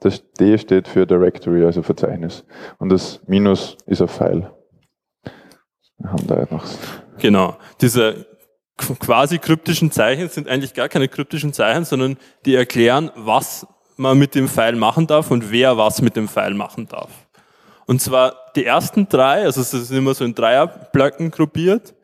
Das 0.04 0.22
D 0.38 0.58
steht 0.58 0.90
für 0.90 1.08
Directory, 1.08 1.64
also 1.64 1.82
Verzeichnis. 1.82 2.44
Und 2.78 2.90
das 2.90 3.22
Minus 3.26 3.78
ist 3.86 4.02
ein 4.02 4.10
File. 4.10 4.52
Wir 5.98 6.12
haben 6.12 6.28
da 6.28 6.46
noch. 6.52 6.66
Genau. 7.20 7.56
Diese 7.80 8.26
quasi 9.00 9.38
kryptischen 9.38 9.92
Zeichen 9.92 10.28
sind 10.28 10.50
eigentlich 10.50 10.74
gar 10.74 10.90
keine 10.90 11.08
kryptischen 11.08 11.54
Zeichen, 11.54 11.86
sondern 11.86 12.18
die 12.46 12.54
erklären, 12.54 13.12
was 13.16 13.66
man 13.96 14.20
mit 14.20 14.36
dem 14.36 14.50
Pfeil 14.50 14.76
machen 14.76 15.08
darf 15.08 15.32
und 15.32 15.52
wer 15.52 15.78
was 15.78 16.02
mit 16.02 16.18
dem 16.18 16.28
Pfeil 16.28 16.54
machen 16.54 16.90
darf. 16.90 17.10
Und 17.86 18.02
zwar 18.02 18.36
die 18.58 18.66
ersten 18.66 19.08
drei, 19.08 19.44
also 19.44 19.62
es 19.62 19.74
ist 19.74 19.92
immer 19.92 20.14
so 20.14 20.26
in 20.26 20.36
Dreierblöcken 20.36 21.32
gruppiert, 21.32 21.96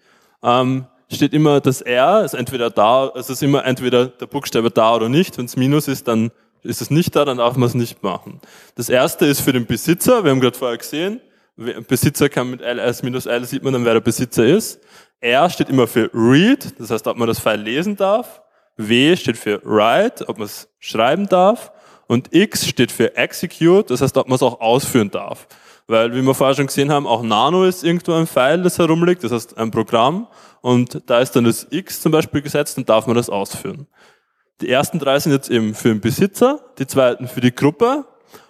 ähm, 0.42 0.86
steht 1.12 1.34
immer 1.34 1.60
das 1.60 1.82
R, 1.82 2.24
ist 2.24 2.34
entweder 2.34 2.70
da, 2.70 3.08
also 3.08 3.20
es 3.20 3.30
ist 3.30 3.44
immer 3.44 3.66
entweder 3.66 4.08
der 4.08 4.28
Buchstabe 4.28 4.72
da 4.72 4.96
oder 4.96 5.10
nicht. 5.10 5.38
Wenn 5.38 5.46
es 5.46 5.58
Minus 5.58 5.90
ist, 5.90 6.08
dann 6.08 6.32
ist 6.64 6.82
es 6.82 6.90
nicht 6.90 7.16
da, 7.16 7.26
dann 7.26 7.38
darf 7.38 7.56
man 7.56 7.68
es 7.68 7.76
nicht 7.76 8.04
machen. 8.04 8.40
Das 8.76 8.90
erste 8.90 9.26
ist 9.26 9.42
für 9.42 9.54
den 9.54 9.66
Besitzer, 9.66 10.24
wir 10.24 10.32
haben 10.32 10.40
gerade 10.40 10.58
vorher 10.58 10.78
gesehen, 10.78 11.22
Besitzer 11.88 12.30
kann 12.30 12.52
mit 12.52 12.62
ls 12.62 13.04
minus 13.04 13.26
l 13.26 13.44
sieht 13.44 13.64
man 13.64 13.74
dann, 13.74 13.84
wer 13.84 13.94
der 13.94 14.00
Besitzer 14.00 14.46
ist. 14.46 14.80
R 15.20 15.50
steht 15.50 15.70
immer 15.70 15.88
für 15.88 16.10
read, 16.14 16.80
das 16.80 16.90
heißt, 16.90 17.06
ob 17.08 17.18
man 17.18 17.28
das 17.28 17.40
File 17.40 17.62
lesen 17.62 17.98
darf. 17.98 18.42
W 18.78 19.16
steht 19.18 19.38
für 19.38 19.62
write, 19.66 20.30
ob 20.30 20.38
man 20.38 20.46
es 20.46 20.70
schreiben 20.80 21.28
darf. 21.28 21.74
Und 22.08 22.34
X 22.34 22.66
steht 22.66 22.92
für 22.92 23.16
execute, 23.18 23.92
das 23.92 24.02
heißt, 24.02 24.16
ob 24.18 24.30
man 24.30 24.38
es 24.38 24.42
auch 24.42 24.62
ausführen 24.62 25.12
darf. 25.12 25.48
Weil, 25.86 26.16
wie 26.16 26.22
wir 26.22 26.34
vorher 26.34 26.56
schon 26.56 26.68
gesehen 26.68 26.92
haben, 26.92 27.06
auch 27.06 27.24
Nano 27.24 27.66
ist 27.66 27.84
irgendwo 27.84 28.14
ein 28.14 28.26
File, 28.26 28.64
das 28.64 28.80
herumliegt, 28.80 29.24
das 29.24 29.32
heißt 29.32 29.58
ein 29.58 29.70
Programm. 29.70 30.28
Und 30.62 31.02
da 31.08 31.20
ist 31.20 31.36
dann 31.36 31.44
das 31.44 31.68
X 31.70 32.02
zum 32.02 32.12
Beispiel 32.12 32.42
gesetzt, 32.42 32.78
dann 32.78 32.86
darf 32.86 33.06
man 33.06 33.16
das 33.16 33.30
ausführen. 33.30 33.88
Die 34.62 34.70
ersten 34.70 35.00
drei 35.00 35.20
sind 35.20 35.32
jetzt 35.32 35.50
eben 35.50 35.74
für 35.74 35.90
den 35.90 36.02
Besitzer, 36.02 36.60
die 36.78 36.88
zweiten 36.88 37.28
für 37.28 37.42
die 37.42 37.54
Gruppe 37.54 38.06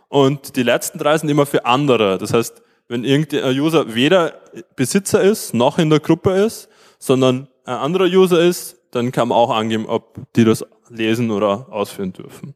und 0.07 0.55
die 0.55 0.63
letzten 0.63 0.97
drei 0.97 1.17
sind 1.17 1.29
immer 1.29 1.45
für 1.45 1.65
andere. 1.65 2.17
Das 2.17 2.33
heißt, 2.33 2.61
wenn 2.87 3.03
irgendein 3.03 3.57
User 3.59 3.93
weder 3.93 4.33
Besitzer 4.75 5.21
ist, 5.21 5.53
noch 5.53 5.77
in 5.77 5.89
der 5.89 5.99
Gruppe 5.99 6.31
ist, 6.31 6.69
sondern 6.97 7.47
ein 7.65 7.75
anderer 7.75 8.05
User 8.05 8.41
ist, 8.41 8.77
dann 8.91 9.11
kann 9.11 9.27
man 9.27 9.37
auch 9.37 9.51
angeben, 9.51 9.85
ob 9.85 10.19
die 10.35 10.43
das 10.43 10.65
lesen 10.89 11.29
oder 11.29 11.67
ausführen 11.69 12.13
dürfen. 12.13 12.55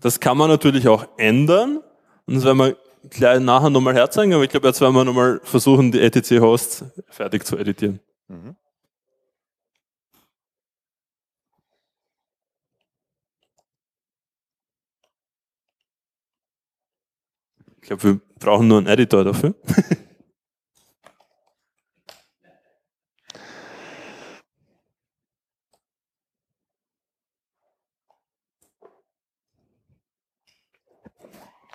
Das 0.00 0.20
kann 0.20 0.38
man 0.38 0.48
natürlich 0.48 0.86
auch 0.86 1.06
ändern. 1.16 1.80
Und 2.26 2.34
das 2.34 2.44
werden 2.44 2.58
wir 2.58 2.76
gleich 3.10 3.40
nachher 3.40 3.70
nochmal 3.70 3.94
herzeigen, 3.94 4.32
aber 4.34 4.44
ich 4.44 4.50
glaube, 4.50 4.68
jetzt 4.68 4.80
werden 4.80 4.94
wir 4.94 5.04
nochmal 5.04 5.40
versuchen, 5.42 5.90
die 5.90 6.00
etc-Hosts 6.00 6.84
fertig 7.08 7.44
zu 7.44 7.56
editieren. 7.56 8.00
Mhm. 8.28 8.54
Ich 17.88 17.98
glaube, 17.98 18.02
wir 18.02 18.20
brauchen 18.38 18.68
nur 18.68 18.76
einen 18.76 18.86
Editor 18.86 19.24
dafür. 19.24 19.54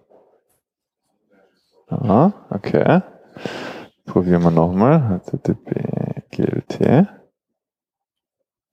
Ah, 1.88 2.32
okay. 2.50 3.02
Probieren 4.06 4.44
wir 4.44 4.52
nochmal. 4.52 5.22
HTTP 5.26 6.24
GLT. 6.32 7.08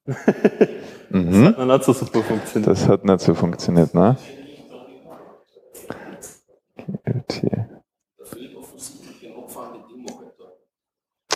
mhm. 1.11 1.45
Das 1.45 1.57
hat 1.57 1.67
nicht 1.67 1.85
so 1.85 1.93
super 1.93 2.23
funktioniert. 2.23 2.71
Das 2.71 2.89
hat 2.89 3.05
nicht 3.05 3.21
so 3.21 3.35
funktioniert, 3.35 3.95
ne? 3.95 4.17
GLT. 6.77 7.43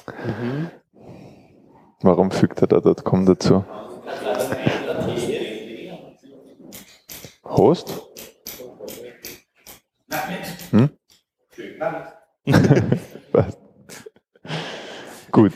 GLT. 0.07 0.80
Warum 2.03 2.31
fügt 2.31 2.63
er 2.63 2.67
da 2.67 2.81
.com 2.81 3.27
dazu? 3.27 3.65
Host? 7.45 8.03
Hm? 10.71 10.89
Gut. 15.31 15.53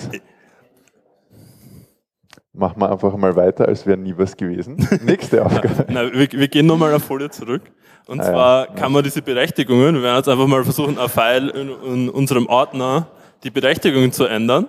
Machen 2.53 2.81
wir 2.81 2.93
einfach 2.93 3.17
mal 3.17 3.35
weiter, 3.35 3.67
als 3.67 3.87
wäre 3.87 3.97
nie 3.97 4.17
was 4.17 4.37
gewesen. 4.37 4.77
Nächste 5.03 5.45
Aufgabe. 5.45 5.87
Na, 5.89 6.13
wir, 6.13 6.31
wir, 6.31 6.49
gehen 6.49 6.67
nochmal 6.67 6.91
eine 6.91 7.01
Folie 7.01 7.31
zurück. 7.31 7.63
Und 8.07 8.21
ah, 8.21 8.25
zwar 8.25 8.69
ja. 8.69 8.75
kann 8.75 8.93
man 8.93 9.03
diese 9.03 9.23
Berechtigungen, 9.23 9.95
wir 9.95 10.03
werden 10.03 10.17
jetzt 10.19 10.29
einfach 10.29 10.47
mal 10.47 10.63
versuchen, 10.63 10.99
ein 10.99 11.09
File 11.09 11.49
in, 11.49 11.71
in 11.71 12.09
unserem 12.11 12.47
Ordner 12.47 13.09
die 13.43 13.51
Berechtigungen 13.51 14.13
zu 14.13 14.27
ändern. 14.27 14.69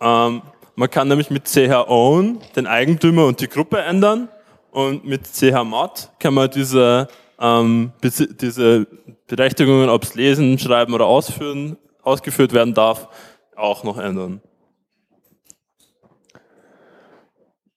Ähm, 0.00 0.42
man 0.78 0.88
kann 0.88 1.08
nämlich 1.08 1.28
mit 1.28 1.52
chown 1.52 2.38
den 2.54 2.68
Eigentümer 2.68 3.26
und 3.26 3.40
die 3.40 3.48
Gruppe 3.48 3.80
ändern 3.80 4.28
und 4.70 5.04
mit 5.04 5.26
chmod 5.26 6.08
kann 6.20 6.34
man 6.34 6.48
diese, 6.52 7.08
ähm, 7.40 7.90
diese 8.00 8.86
Berechtigungen, 9.26 9.88
ob 9.88 10.04
es 10.04 10.14
lesen, 10.14 10.56
schreiben 10.56 10.94
oder 10.94 11.06
ausführen, 11.06 11.76
ausgeführt 12.02 12.52
werden 12.52 12.74
darf, 12.74 13.08
auch 13.56 13.82
noch 13.82 13.98
ändern. 13.98 14.40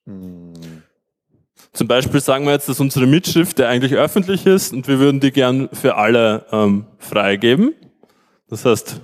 Hm. 0.06 0.52
Zum 1.72 1.88
Beispiel 1.88 2.20
sagen 2.20 2.44
wir 2.44 2.52
jetzt, 2.52 2.68
dass 2.68 2.78
unsere 2.78 3.08
Mitschrift, 3.08 3.58
der 3.58 3.68
eigentlich 3.68 3.94
öffentlich 3.94 4.46
ist, 4.46 4.72
und 4.72 4.86
wir 4.86 5.00
würden 5.00 5.18
die 5.18 5.32
gern 5.32 5.68
für 5.72 5.96
alle 5.96 6.46
ähm, 6.52 6.86
freigeben. 6.98 7.74
Das 8.48 8.64
heißt, 8.64 9.00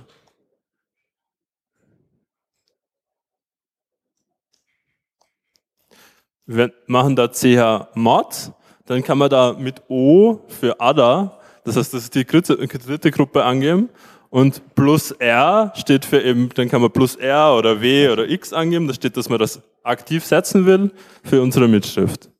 wir 6.51 6.71
machen 6.87 7.15
da 7.15 7.27
chmod, 7.27 8.51
dann 8.87 9.03
kann 9.03 9.19
man 9.19 9.29
da 9.29 9.53
mit 9.53 9.83
O 9.87 10.39
für 10.47 10.79
other, 10.79 11.37
das 11.63 11.77
heißt, 11.77 11.93
das 11.93 12.03
ist 12.03 12.15
die 12.15 12.25
dritte 12.25 13.11
Gruppe 13.11 13.43
angeben 13.43 13.89
und 14.31 14.73
plus 14.73 15.11
R 15.11 15.71
steht 15.75 16.05
für 16.05 16.21
eben, 16.21 16.49
dann 16.55 16.67
kann 16.67 16.81
man 16.81 16.91
plus 16.91 17.15
R 17.15 17.55
oder 17.55 17.81
W 17.81 18.09
oder 18.09 18.27
X 18.27 18.51
angeben, 18.51 18.87
da 18.87 18.95
steht, 18.95 19.15
dass 19.15 19.29
man 19.29 19.37
das 19.37 19.61
aktiv 19.83 20.25
setzen 20.25 20.65
will 20.65 20.91
für 21.23 21.39
unsere 21.39 21.67
Mitschrift. 21.67 22.31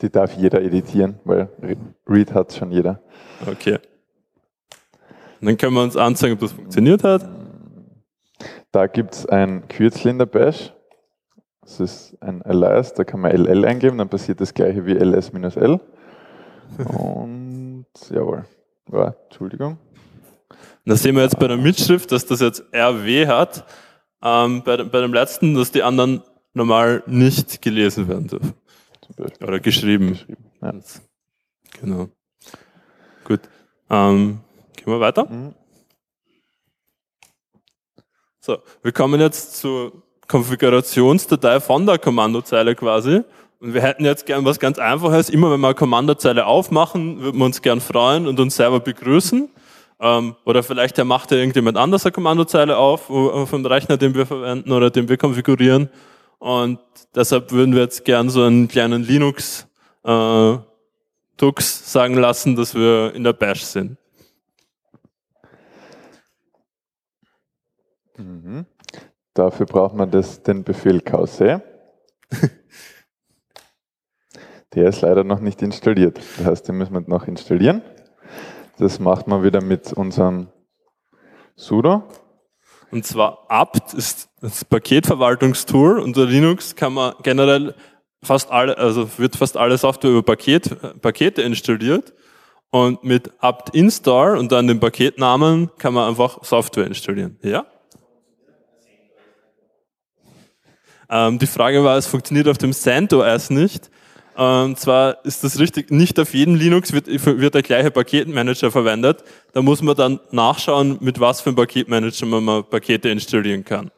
Die 0.00 0.10
darf 0.10 0.34
jeder 0.36 0.60
editieren, 0.62 1.20
weil 1.24 1.48
Read 2.08 2.34
hat 2.34 2.52
schon 2.52 2.72
jeder. 2.72 3.00
Okay. 3.46 3.78
Und 5.40 5.46
dann 5.46 5.56
können 5.56 5.74
wir 5.74 5.82
uns 5.82 5.96
anzeigen, 5.96 6.34
ob 6.34 6.40
das 6.40 6.52
funktioniert 6.52 7.04
hat. 7.04 7.28
Da 8.72 8.88
gibt 8.88 9.14
es 9.14 9.26
ein 9.26 9.68
Kürzel 9.68 10.10
in 10.10 10.18
der 10.18 10.26
Bash, 10.26 10.72
das 11.70 11.78
ist 11.78 12.16
ein 12.20 12.42
Alias, 12.42 12.94
da 12.94 13.04
kann 13.04 13.20
man 13.20 13.30
LL 13.30 13.64
eingeben, 13.64 13.98
dann 13.98 14.08
passiert 14.08 14.40
das 14.40 14.52
gleiche 14.52 14.84
wie 14.86 14.96
ls-l. 14.96 15.80
Und 16.78 17.86
jawohl. 18.10 18.44
Ja, 18.92 19.14
Entschuldigung. 19.24 19.78
Da 20.84 20.96
sehen 20.96 21.14
wir 21.14 21.22
jetzt 21.22 21.38
bei 21.38 21.46
der 21.46 21.56
Mitschrift, 21.56 22.10
dass 22.10 22.26
das 22.26 22.40
jetzt 22.40 22.64
RW 22.74 23.26
hat. 23.28 23.64
Ähm, 24.22 24.62
bei, 24.64 24.82
bei, 24.82 25.00
dem 25.00 25.14
letzten, 25.14 25.54
dass 25.54 25.70
die 25.70 25.82
anderen 25.82 26.22
normal 26.54 27.04
nicht 27.06 27.62
gelesen 27.62 28.08
werden 28.08 28.26
dürfen. 28.26 28.54
Oder 29.40 29.60
geschrieben. 29.60 30.10
geschrieben 30.10 30.44
ja. 30.60 30.72
Genau. 31.80 32.08
Gut. 33.24 33.40
Ähm, 33.88 34.40
gehen 34.76 34.86
wir 34.86 35.00
weiter. 35.00 35.26
Mhm. 35.26 35.54
So, 38.40 38.58
wir 38.82 38.92
kommen 38.92 39.20
jetzt 39.20 39.56
zu 39.56 40.02
Konfigurationsdatei 40.30 41.58
von 41.60 41.86
der 41.86 41.98
Kommandozeile 41.98 42.76
quasi. 42.76 43.22
Und 43.58 43.74
wir 43.74 43.82
hätten 43.82 44.04
jetzt 44.04 44.26
gern 44.26 44.44
was 44.44 44.60
ganz 44.60 44.78
Einfaches. 44.78 45.28
Immer 45.28 45.50
wenn 45.50 45.60
wir 45.60 45.66
eine 45.66 45.74
Kommandozeile 45.74 46.46
aufmachen, 46.46 47.20
würden 47.20 47.38
wir 47.38 47.44
uns 47.44 47.60
gern 47.60 47.80
freuen 47.80 48.26
und 48.26 48.38
uns 48.38 48.56
selber 48.56 48.78
begrüßen. 48.80 49.50
Ähm, 50.00 50.36
oder 50.44 50.62
vielleicht 50.62 50.96
ja 50.98 51.04
macht 51.04 51.32
ja 51.32 51.36
irgendjemand 51.36 51.76
anders 51.76 52.06
eine 52.06 52.12
Kommandozeile 52.12 52.76
auf 52.76 53.06
vom 53.06 53.66
Rechner, 53.66 53.96
den 53.96 54.14
wir 54.14 54.24
verwenden 54.24 54.72
oder 54.72 54.90
den 54.90 55.08
wir 55.08 55.18
konfigurieren. 55.18 55.90
Und 56.38 56.78
deshalb 57.14 57.50
würden 57.50 57.74
wir 57.74 57.82
jetzt 57.82 58.04
gern 58.04 58.30
so 58.30 58.44
einen 58.44 58.68
kleinen 58.68 59.02
Linux 59.02 59.66
äh, 60.04 60.56
Tux 61.36 61.92
sagen 61.92 62.14
lassen, 62.14 62.54
dass 62.54 62.74
wir 62.74 63.12
in 63.14 63.24
der 63.24 63.32
Bash 63.32 63.62
sind. 63.62 63.98
Mhm. 68.16 68.64
Dafür 69.34 69.66
braucht 69.66 69.94
man 69.94 70.10
das, 70.10 70.42
den 70.42 70.64
Befehl 70.64 71.00
kause. 71.00 71.62
Der 74.74 74.88
ist 74.88 75.00
leider 75.00 75.24
noch 75.24 75.40
nicht 75.40 75.62
installiert. 75.62 76.18
Das 76.38 76.46
heißt, 76.46 76.68
den 76.68 76.76
müssen 76.76 76.94
wir 76.94 77.00
noch 77.00 77.26
installieren. 77.26 77.82
Das 78.78 79.00
macht 79.00 79.26
man 79.26 79.42
wieder 79.42 79.60
mit 79.62 79.92
unserem 79.92 80.48
sudo. 81.56 82.04
Und 82.90 83.04
zwar 83.04 83.46
apt 83.48 83.94
ist 83.94 84.28
das 84.40 84.64
Paketverwaltungstool. 84.64 85.98
Unter 85.98 86.24
Linux 86.26 86.76
kann 86.76 86.92
man 86.92 87.14
generell 87.22 87.74
fast 88.22 88.50
alle, 88.50 88.78
also 88.78 89.08
wird 89.18 89.36
fast 89.36 89.56
alle 89.56 89.76
Software 89.76 90.10
über 90.10 90.22
Paket, 90.22 91.00
Pakete 91.00 91.42
installiert. 91.42 92.14
Und 92.70 93.02
mit 93.02 93.32
apt 93.40 93.70
install 93.74 94.38
und 94.38 94.52
dann 94.52 94.68
den 94.68 94.78
Paketnamen 94.78 95.70
kann 95.76 95.92
man 95.92 96.08
einfach 96.08 96.44
Software 96.44 96.86
installieren. 96.86 97.36
Ja? 97.42 97.66
Ähm, 101.10 101.38
die 101.38 101.46
Frage 101.46 101.82
war, 101.82 101.96
es 101.96 102.06
funktioniert 102.06 102.48
auf 102.48 102.58
dem 102.58 102.72
CentOS 102.72 103.50
nicht. 103.50 103.90
Und 104.36 104.78
zwar 104.78 105.22
ist 105.24 105.44
das 105.44 105.58
richtig, 105.58 105.90
nicht 105.90 106.18
auf 106.18 106.32
jedem 106.32 106.54
Linux 106.54 106.92
wird, 106.92 107.06
wird 107.08 107.54
der 107.54 107.62
gleiche 107.62 107.90
Paketmanager 107.90 108.70
verwendet. 108.70 109.22
Da 109.52 109.60
muss 109.60 109.82
man 109.82 109.96
dann 109.96 110.20
nachschauen, 110.30 110.98
mit 111.00 111.20
was 111.20 111.40
für 111.40 111.50
einem 111.50 111.56
Paketmanager 111.56 112.26
man 112.26 112.64
Pakete 112.64 113.10
installieren 113.10 113.64
kann. 113.64 113.90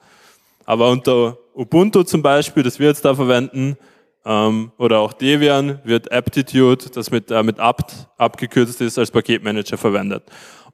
Aber 0.65 0.91
unter 0.91 1.39
Ubuntu 1.55 2.03
zum 2.03 2.23
Beispiel, 2.23 2.63
das 2.63 2.79
wir 2.79 2.89
jetzt 2.89 3.05
da 3.05 3.15
verwenden, 3.15 3.77
ähm, 4.25 4.73
oder 4.79 5.01
auch 5.01 5.13
Debian, 5.13 5.81
wird 5.85 6.11
Aptitude, 6.11 6.87
das 6.95 7.11
mit, 7.11 7.31
äh, 7.31 7.43
mit 7.43 7.59
apt 7.61 8.09
abgekürzt 8.17 8.81
ist, 8.81 8.99
als 8.99 9.11
Paketmanager 9.11 9.77
verwendet. 9.77 10.23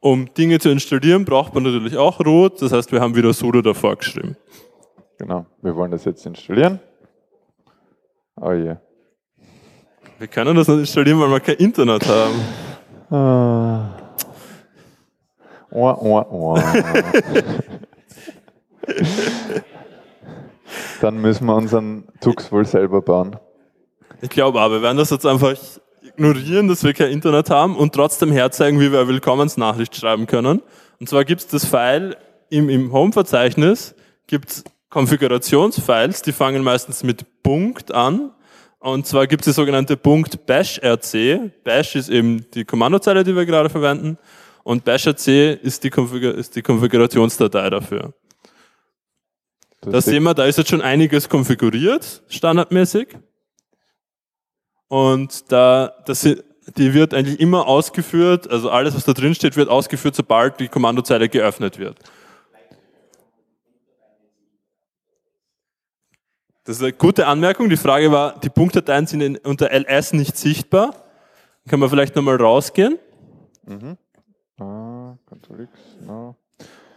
Um 0.00 0.32
Dinge 0.34 0.60
zu 0.60 0.68
installieren, 0.68 1.24
braucht 1.24 1.54
man 1.54 1.64
natürlich 1.64 1.96
auch 1.96 2.20
root, 2.20 2.62
das 2.62 2.72
heißt, 2.72 2.92
wir 2.92 3.00
haben 3.00 3.16
wieder 3.16 3.32
sudo 3.32 3.62
davor 3.62 3.96
geschrieben. 3.96 4.36
Genau, 5.18 5.46
wir 5.62 5.74
wollen 5.74 5.90
das 5.90 6.04
jetzt 6.04 6.24
installieren. 6.26 6.78
Oh 8.40 8.52
je. 8.52 8.64
Yeah. 8.64 8.80
Wir 10.18 10.28
können 10.28 10.54
das 10.54 10.68
nicht 10.68 10.78
installieren, 10.78 11.20
weil 11.20 11.30
wir 11.30 11.40
kein 11.40 11.56
Internet 11.56 12.06
haben. 12.06 12.40
Ah. 13.10 13.90
Oh, 15.70 15.94
oh, 16.00 16.24
oh. 16.30 16.58
Dann 21.00 21.20
müssen 21.20 21.46
wir 21.46 21.54
unseren 21.54 22.04
Tux 22.20 22.50
wohl 22.50 22.64
selber 22.64 23.02
bauen. 23.02 23.36
Ich 24.20 24.30
glaube 24.30 24.60
aber, 24.60 24.74
wir 24.76 24.82
werden 24.82 24.98
das 24.98 25.10
jetzt 25.10 25.26
einfach 25.26 25.54
ignorieren, 26.02 26.68
dass 26.68 26.84
wir 26.84 26.94
kein 26.94 27.10
Internet 27.10 27.50
haben 27.50 27.76
und 27.76 27.94
trotzdem 27.94 28.32
herzeigen, 28.32 28.80
wie 28.80 28.90
wir 28.90 29.00
eine 29.00 29.08
Willkommensnachricht 29.08 29.94
schreiben 29.94 30.26
können. 30.26 30.62
Und 31.00 31.08
zwar 31.08 31.24
gibt 31.24 31.40
es 31.40 31.46
das 31.48 31.64
File 31.64 32.16
im, 32.50 32.68
im 32.68 32.92
Home-Verzeichnis, 32.92 33.94
gibt 34.26 34.50
es 34.50 34.64
Konfigurationsfiles, 34.90 36.22
die 36.22 36.32
fangen 36.32 36.62
meistens 36.62 37.02
mit 37.02 37.42
Punkt 37.42 37.92
an. 37.92 38.32
Und 38.78 39.06
zwar 39.06 39.26
gibt 39.26 39.42
es 39.42 39.52
die 39.52 39.56
sogenannte 39.56 39.96
Punkt 39.96 40.46
bash-rc. 40.46 41.52
Bash 41.64 41.96
ist 41.96 42.08
eben 42.08 42.48
die 42.52 42.64
Kommandozeile, 42.64 43.24
die 43.24 43.34
wir 43.34 43.44
gerade 43.44 43.68
verwenden. 43.68 44.18
Und 44.62 44.84
bash-rc 44.84 45.58
ist 45.62 45.84
die, 45.84 45.90
Konfigur 45.90 46.34
ist 46.34 46.54
die 46.56 46.62
Konfigurationsdatei 46.62 47.70
dafür. 47.70 48.14
Das 49.80 49.92
da 49.92 50.00
sehen 50.00 50.22
wir, 50.22 50.34
da 50.34 50.44
ist 50.44 50.58
jetzt 50.58 50.70
schon 50.70 50.82
einiges 50.82 51.28
konfiguriert, 51.28 52.22
standardmäßig. 52.28 53.16
Und 54.88 55.52
da, 55.52 55.94
das, 56.06 56.22
die 56.22 56.94
wird 56.94 57.14
eigentlich 57.14 57.40
immer 57.40 57.66
ausgeführt, 57.66 58.50
also 58.50 58.70
alles, 58.70 58.94
was 58.94 59.04
da 59.04 59.12
drin 59.12 59.34
steht, 59.34 59.56
wird 59.56 59.68
ausgeführt, 59.68 60.14
sobald 60.14 60.60
die 60.60 60.68
Kommandozeile 60.68 61.28
geöffnet 61.28 61.78
wird. 61.78 61.98
Das 66.68 66.76
ist 66.76 66.82
eine 66.82 66.92
gute 66.92 67.26
Anmerkung. 67.26 67.70
Die 67.70 67.78
Frage 67.78 68.12
war, 68.12 68.38
die 68.40 68.50
Punktdateien 68.50 69.06
sind 69.06 69.38
unter 69.46 69.70
ls 69.70 70.12
nicht 70.12 70.36
sichtbar. 70.36 70.94
Können 71.66 71.80
wir 71.80 71.88
vielleicht 71.88 72.14
nochmal 72.14 72.36
rausgehen? 72.36 72.98
Mhm. 73.64 73.96
Ah, 74.60 75.16
no. 76.02 76.36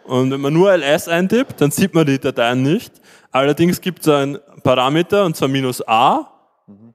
Und 0.04 0.30
wenn 0.30 0.42
man 0.42 0.52
nur 0.52 0.74
ls 0.74 1.08
eintippt, 1.08 1.62
dann 1.62 1.72
sieht 1.72 1.94
man 1.94 2.06
die 2.06 2.20
Dateien 2.20 2.64
nicht. 2.64 3.00
Allerdings 3.32 3.80
gibt 3.80 4.02
es 4.02 4.10
einen 4.10 4.40
Parameter, 4.62 5.24
und 5.24 5.38
zwar 5.38 5.48
minus 5.48 5.82
a. 5.88 6.28
Mhm. 6.68 6.94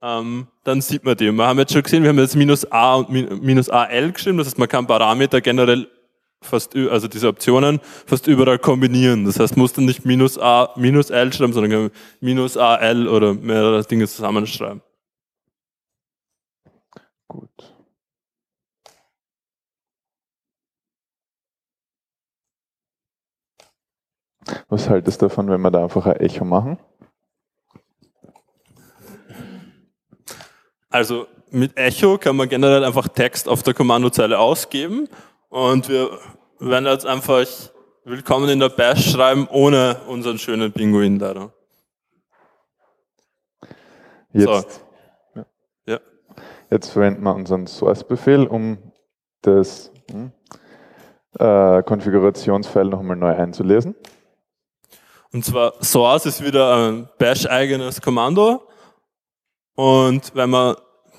ähm, 0.00 0.46
dann 0.62 0.80
sieht 0.80 1.02
man 1.02 1.16
die. 1.16 1.32
Wir 1.32 1.44
haben 1.44 1.58
jetzt 1.58 1.72
schon 1.72 1.82
gesehen, 1.82 2.04
wir 2.04 2.10
haben 2.10 2.20
jetzt 2.20 2.36
minus 2.36 2.70
a 2.70 2.94
und 2.94 3.10
minus 3.10 3.68
al 3.68 4.12
geschrieben, 4.12 4.38
das 4.38 4.46
heißt, 4.46 4.58
man 4.58 4.68
kann 4.68 4.86
Parameter 4.86 5.40
generell 5.40 5.88
fast, 6.44 6.76
also 6.76 7.08
diese 7.08 7.28
Optionen 7.28 7.80
fast 8.06 8.26
überall 8.26 8.58
kombinieren. 8.58 9.24
Das 9.24 9.38
heißt, 9.38 9.56
man 9.56 9.62
muss 9.62 9.72
dann 9.72 9.84
nicht 9.84 10.04
minus 10.04 10.38
a, 10.38 10.70
minus 10.76 11.10
l 11.10 11.32
schreiben, 11.32 11.52
sondern 11.52 11.90
minus 12.20 12.56
al 12.56 13.08
oder 13.08 13.34
mehrere 13.34 13.82
Dinge 13.84 14.06
zusammenschreiben. 14.06 14.82
Gut. 17.28 17.72
Was 24.68 24.88
haltest 24.88 25.22
du 25.22 25.26
davon, 25.26 25.48
wenn 25.48 25.60
wir 25.60 25.70
da 25.70 25.82
einfach 25.84 26.06
ein 26.06 26.16
Echo 26.16 26.44
machen? 26.44 26.78
Also 30.90 31.26
mit 31.50 31.76
Echo 31.76 32.18
kann 32.18 32.36
man 32.36 32.48
generell 32.48 32.84
einfach 32.84 33.08
Text 33.08 33.48
auf 33.48 33.62
der 33.62 33.74
Kommandozeile 33.74 34.38
ausgeben 34.38 35.08
und 35.52 35.88
wir 35.88 36.18
werden 36.58 36.86
jetzt 36.86 37.06
einfach 37.06 37.46
Willkommen 38.04 38.48
in 38.48 38.58
der 38.58 38.68
Bash 38.68 39.12
schreiben 39.12 39.46
ohne 39.48 40.00
unseren 40.08 40.36
schönen 40.36 40.72
Pinguin 40.72 41.20
leider. 41.20 41.52
Jetzt, 44.32 44.82
so. 45.34 45.44
ja. 45.86 46.00
Jetzt 46.68 46.88
verwenden 46.88 47.22
wir 47.22 47.32
unseren 47.32 47.68
Source-Befehl, 47.68 48.48
um 48.48 48.78
das 49.42 49.92
hm, 50.10 50.32
äh, 51.38 51.84
Konfigurationsfile 51.84 52.86
nochmal 52.86 53.16
neu 53.16 53.36
einzulesen. 53.36 53.94
Und 55.32 55.44
zwar 55.44 55.74
Source 55.80 56.26
ist 56.26 56.44
wieder 56.44 56.74
ein 56.74 57.08
Bash-eigenes 57.18 58.00
Kommando. 58.00 58.68
Und 59.76 60.34
wenn 60.34 60.50
man 60.50 60.74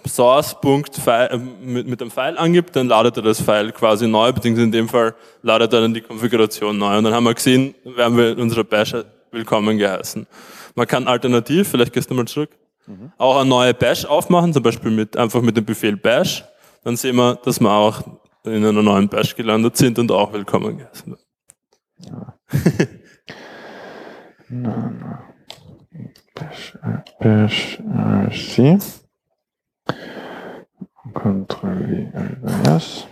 source.file 0.08 1.30
äh, 1.32 1.38
mit, 1.38 1.88
mit 1.88 2.02
dem 2.02 2.12
File 2.12 2.38
angibt, 2.38 2.76
dann 2.76 2.88
ladet 2.88 3.18
er 3.18 3.24
das 3.24 3.42
File 3.42 3.72
quasi 3.72 4.08
neu, 4.08 4.32
beziehungsweise 4.32 4.66
in 4.66 4.72
dem 4.72 4.90
Fall 4.90 5.16
ladet 5.42 5.74
er 5.74 5.82
dann 5.82 5.94
die 5.94 6.02
Konfiguration 6.02 6.78
neu. 6.78 6.98
Und 6.98 7.04
dann 7.06 7.14
haben 7.14 7.24
wir 7.24 7.34
gesehen, 7.34 7.76
werden 7.84 8.18
wir 8.18 8.32
in 8.32 8.40
unserer 8.40 8.64
Bash 8.64 8.96
willkommen 9.32 9.78
geheißen. 9.78 10.28
Man 10.76 10.88
kann 10.88 11.08
alternativ, 11.08 11.70
vielleicht 11.70 11.94
gehst 11.94 12.10
du 12.10 12.16
mal 12.16 12.26
zurück, 12.26 12.52
mhm. 12.88 13.12
auch 13.18 13.38
eine 13.38 13.50
neue 13.50 13.74
Bash 13.74 14.06
aufmachen, 14.06 14.54
zum 14.54 14.64
Beispiel 14.64 14.92
mit, 14.92 15.18
einfach 15.18 15.42
mit 15.42 15.58
dem 15.58 15.66
Befehl 15.66 15.98
Bash. 15.98 16.44
Dann 16.84 16.98
sehen 16.98 17.16
wir, 17.16 17.36
dass 17.36 17.60
wir 17.60 17.72
auch 17.72 18.02
in 18.46 18.66
einer 18.66 18.84
neuen 18.84 19.08
Bash 19.08 19.36
gelandet 19.36 19.78
sind 19.78 19.98
und 20.00 20.12
auch 20.12 20.34
willkommen 20.34 20.78
geheißen 20.78 21.14
werden. 21.14 21.24
Ja. 22.00 22.34
no, 24.50 24.70
no. 24.70 25.18
Bash, 27.20 27.78
bash, 27.80 28.56
C. 28.56 28.78
Ctrl 31.14 32.12
S. 32.68 33.08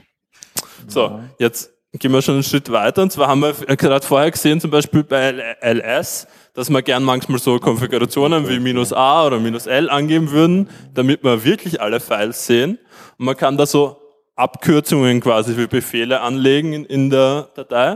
So, 0.88 1.22
jetzt 1.38 1.72
gehen 1.94 2.12
wir 2.12 2.22
schon 2.22 2.36
einen 2.36 2.44
Schritt 2.44 2.72
weiter. 2.72 3.02
Und 3.04 3.12
zwar 3.12 3.28
haben 3.28 3.42
wir 3.42 3.54
gerade 3.76 4.06
vorher 4.06 4.32
gesehen, 4.32 4.60
zum 4.60 4.72
Beispiel 4.72 5.04
bei 5.04 5.56
ls, 5.62 6.28
dass 6.54 6.70
wir 6.70 6.82
gern 6.82 7.04
manchmal 7.04 7.40
so 7.40 7.60
Konfigurationen 7.60 8.48
wie 8.50 8.60
minus 8.60 8.94
a 8.94 9.26
oder 9.26 9.40
minus 9.40 9.68
l 9.68 9.90
angeben 9.90 10.32
würden, 10.32 10.70
damit 10.94 11.24
wir 11.24 11.44
wirklich 11.44 11.82
alle 11.82 12.00
Files 12.00 12.46
sehen. 12.46 12.78
Und 13.18 13.26
man 13.26 13.38
kann 13.38 13.58
da 13.58 13.66
so 13.66 13.98
Abkürzungen 14.36 15.22
quasi 15.22 15.54
für 15.54 15.68
Befehle 15.68 16.22
anlegen 16.22 16.74
in, 16.74 16.86
in 16.86 17.10
der 17.10 17.50
Datei. 17.56 17.94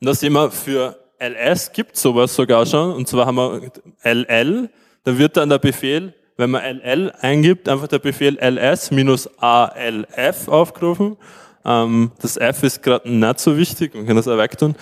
Und 0.00 0.06
da 0.06 0.14
sehen 0.14 0.34
wir 0.34 0.50
für 0.50 0.96
ls 1.18 1.72
gibt 1.72 1.96
sowas 1.96 2.34
sogar 2.34 2.66
schon. 2.66 2.92
Und 2.92 3.08
zwar 3.08 3.26
haben 3.26 3.36
wir 3.36 3.72
ll, 4.04 4.70
da 5.04 5.18
wird 5.18 5.36
dann 5.36 5.48
der 5.48 5.58
Befehl 5.58 6.14
wenn 6.38 6.50
man 6.50 6.62
ll 6.62 7.12
eingibt, 7.20 7.68
einfach 7.68 7.88
der 7.88 7.98
Befehl 7.98 8.38
ls 8.38 8.90
minus 8.90 9.28
alf 9.38 10.48
aufgerufen. 10.48 11.16
Ähm, 11.64 12.12
das 12.22 12.36
f 12.36 12.62
ist 12.62 12.82
gerade 12.82 13.10
nicht 13.10 13.40
so 13.40 13.58
wichtig, 13.58 13.94
man 13.94 14.06
kann 14.06 14.16
das 14.16 14.28
auch 14.28 14.38
wegtun. 14.38 14.76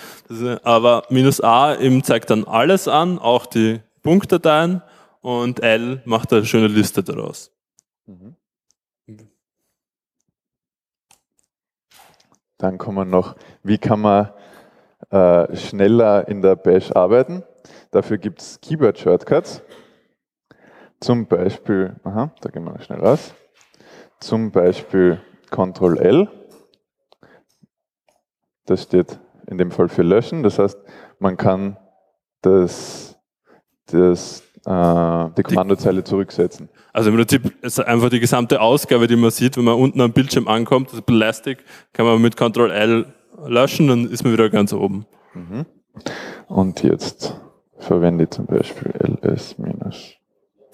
aber 0.63 1.05
minus 1.09 1.41
a 1.41 1.75
eben 1.75 2.05
zeigt 2.05 2.31
dann 2.31 2.45
alles 2.45 2.87
an, 2.87 3.19
auch 3.19 3.47
die 3.47 3.81
Punktdateien 4.03 4.83
und 5.23 5.61
l 5.63 6.03
macht 6.05 6.33
eine 6.33 6.45
schöne 6.45 6.69
Liste 6.69 7.03
daraus. 7.03 7.51
Mhm. 8.05 8.37
Dann 12.59 12.79
kommen 12.79 13.11
noch, 13.11 13.35
wie 13.63 13.79
kann 13.79 14.01
man 14.01 14.31
äh, 15.11 15.57
schneller 15.57 16.29
in 16.29 16.43
der 16.43 16.57
Bash 16.57 16.91
arbeiten? 16.93 17.43
Dafür 17.91 18.19
gibt 18.19 18.41
es 18.41 18.61
Keyboard-Shortcuts. 18.61 19.63
Zum 21.01 21.27
Beispiel, 21.27 21.97
aha, 22.05 22.31
da 22.41 22.51
gehen 22.51 22.65
wir 22.65 22.81
schnell 22.81 23.01
raus. 23.01 23.35
Zum 24.21 24.51
Beispiel 24.51 25.21
Ctrl 25.51 25.99
L. 25.99 26.29
Das 28.65 28.83
steht 28.85 29.19
in 29.47 29.59
dem 29.59 29.71
Fall 29.71 29.89
für 29.89 30.03
löschen. 30.03 30.43
Das 30.43 30.59
heißt, 30.59 30.79
man 31.19 31.37
kann 31.37 31.77
das, 32.43 33.17
das, 33.87 34.41
äh, 34.65 35.31
die 35.37 35.43
Kommandozeile 35.43 36.03
zurücksetzen. 36.03 36.69
Also 36.93 37.11
im 37.11 37.17
Prinzip 37.17 37.63
ist 37.63 37.79
einfach 37.79 38.09
die 38.09 38.21
gesamte 38.21 38.61
Ausgabe, 38.61 39.07
die 39.07 39.17
man 39.17 39.31
sieht, 39.31 39.57
wenn 39.57 39.65
man 39.65 39.75
unten 39.75 40.01
am 40.01 40.13
Bildschirm 40.13 40.49
ankommt, 40.49 40.93
das 40.93 41.03
Plastik, 41.03 41.63
kann 41.93 42.07
man 42.07 42.21
mit 42.21 42.37
Ctrl 42.37 42.71
L 42.71 43.13
löschen, 43.47 43.87
dann 43.89 44.11
ist 44.11 44.25
man 44.25 44.33
wieder 44.33 44.49
ganz 44.51 44.73
oben. 44.73 45.07
Mhm. 45.35 45.67
Und 46.49 46.83
jetzt 46.83 47.39
verwende 47.79 48.25
ich 48.25 48.31
zum 48.31 48.47
Beispiel 48.47 48.93
ls- 48.93 49.55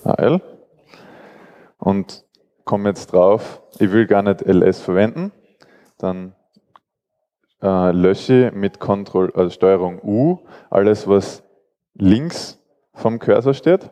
AL 0.06 0.40
und 1.78 2.24
komme 2.64 2.90
jetzt 2.90 3.12
drauf, 3.12 3.62
ich 3.78 3.92
will 3.92 4.06
gar 4.06 4.22
nicht 4.22 4.42
ls 4.42 4.80
verwenden, 4.80 5.32
dann 5.98 6.34
äh, 7.62 7.92
lösche 7.92 8.50
mit 8.54 8.80
Control, 8.80 9.32
also 9.34 9.50
Steuerung 9.50 10.00
U 10.02 10.38
alles, 10.70 11.06
was 11.06 11.42
links 11.94 12.58
vom 12.94 13.18
Cursor 13.18 13.54
steht. 13.54 13.90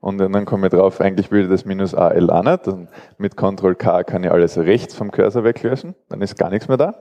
Und 0.00 0.16
dann 0.16 0.46
komme 0.46 0.68
ich 0.68 0.72
drauf, 0.72 1.00
eigentlich 1.00 1.30
will 1.30 1.42
ich 1.42 1.50
das 1.50 1.66
minus 1.66 1.94
AL 1.94 2.30
auch 2.30 2.42
nicht. 2.42 2.66
Und 2.68 2.88
mit 3.18 3.36
Ctrl 3.36 3.74
K 3.74 4.02
kann 4.02 4.24
ich 4.24 4.30
alles 4.30 4.56
rechts 4.56 4.94
vom 4.94 5.10
Cursor 5.10 5.44
weglöschen, 5.44 5.94
dann 6.08 6.22
ist 6.22 6.38
gar 6.38 6.48
nichts 6.48 6.68
mehr 6.68 6.78
da. 6.78 6.94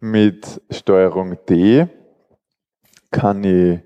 Mit 0.00 0.60
Steuerung 0.70 1.38
D 1.48 1.86
kann 3.12 3.44
ich 3.44 3.80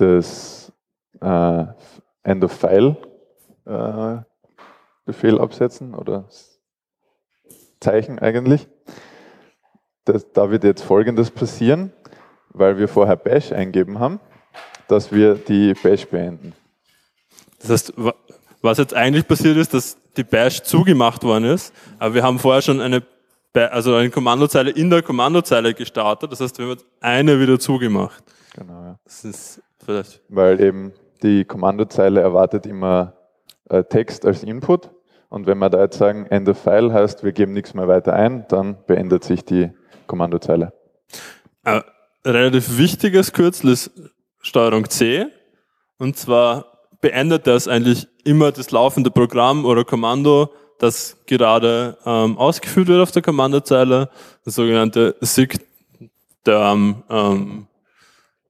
das 0.00 0.72
äh, 1.20 1.64
End 2.22 2.44
of 2.44 2.52
File 2.52 2.96
äh, 3.66 4.18
Befehl 5.04 5.40
absetzen 5.40 5.94
oder 5.94 6.28
Zeichen 7.80 8.18
eigentlich. 8.18 8.68
Das, 10.04 10.32
da 10.32 10.50
wird 10.50 10.64
jetzt 10.64 10.82
folgendes 10.82 11.30
passieren, 11.30 11.92
weil 12.50 12.78
wir 12.78 12.88
vorher 12.88 13.16
Bash 13.16 13.52
eingeben 13.52 13.98
haben, 13.98 14.20
dass 14.88 15.12
wir 15.12 15.34
die 15.34 15.74
Bash 15.74 16.06
beenden. 16.06 16.54
Das 17.60 17.70
heißt, 17.70 17.94
was 18.62 18.78
jetzt 18.78 18.94
eigentlich 18.94 19.26
passiert 19.26 19.56
ist, 19.56 19.74
dass 19.74 19.96
die 20.16 20.24
Bash 20.24 20.62
zugemacht 20.62 21.22
worden 21.22 21.44
ist, 21.44 21.74
aber 21.98 22.14
wir 22.14 22.22
haben 22.22 22.38
vorher 22.38 22.62
schon 22.62 22.80
eine, 22.80 23.02
also 23.54 23.94
eine 23.94 24.10
Kommandozeile 24.10 24.70
in 24.70 24.90
der 24.90 25.02
Kommandozeile 25.02 25.74
gestartet. 25.74 26.32
Das 26.32 26.40
heißt, 26.40 26.58
wir 26.58 26.66
haben 26.66 26.72
jetzt 26.72 26.86
eine 27.00 27.40
wieder 27.40 27.58
zugemacht. 27.58 28.22
Genau, 28.54 28.82
ja. 28.82 28.98
Das 29.04 29.24
ist 29.24 29.62
Vielleicht. 29.90 30.22
Weil 30.28 30.60
eben 30.60 30.92
die 31.22 31.44
Kommandozeile 31.44 32.20
erwartet 32.20 32.64
immer 32.64 33.14
äh, 33.68 33.82
Text 33.82 34.24
als 34.24 34.44
Input. 34.44 34.90
Und 35.28 35.46
wenn 35.46 35.58
wir 35.58 35.68
da 35.68 35.82
jetzt 35.82 35.98
sagen, 35.98 36.26
End 36.26 36.48
of 36.48 36.58
File 36.58 36.92
heißt, 36.92 37.24
wir 37.24 37.32
geben 37.32 37.52
nichts 37.52 37.74
mehr 37.74 37.88
weiter 37.88 38.12
ein, 38.12 38.46
dann 38.48 38.76
beendet 38.86 39.24
sich 39.24 39.44
die 39.44 39.70
Kommandozeile. 40.06 40.72
Ein 41.64 41.82
relativ 42.24 42.78
wichtiges 42.78 43.32
Kürzel 43.32 43.70
ist 43.70 43.90
Steuerung 44.40 44.88
C. 44.88 45.26
Und 45.98 46.16
zwar 46.16 46.66
beendet 47.00 47.48
das 47.48 47.66
eigentlich 47.66 48.06
immer 48.24 48.52
das 48.52 48.70
laufende 48.70 49.10
Programm 49.10 49.64
oder 49.64 49.84
Kommando, 49.84 50.52
das 50.78 51.16
gerade 51.26 51.98
ähm, 52.06 52.38
ausgeführt 52.38 52.88
wird 52.88 53.02
auf 53.02 53.10
der 53.10 53.22
Kommandozeile, 53.22 54.08
das 54.44 54.54
sogenannte 54.54 55.16
SIG, 55.20 55.58
der 56.46 56.76
ähm, 57.08 57.66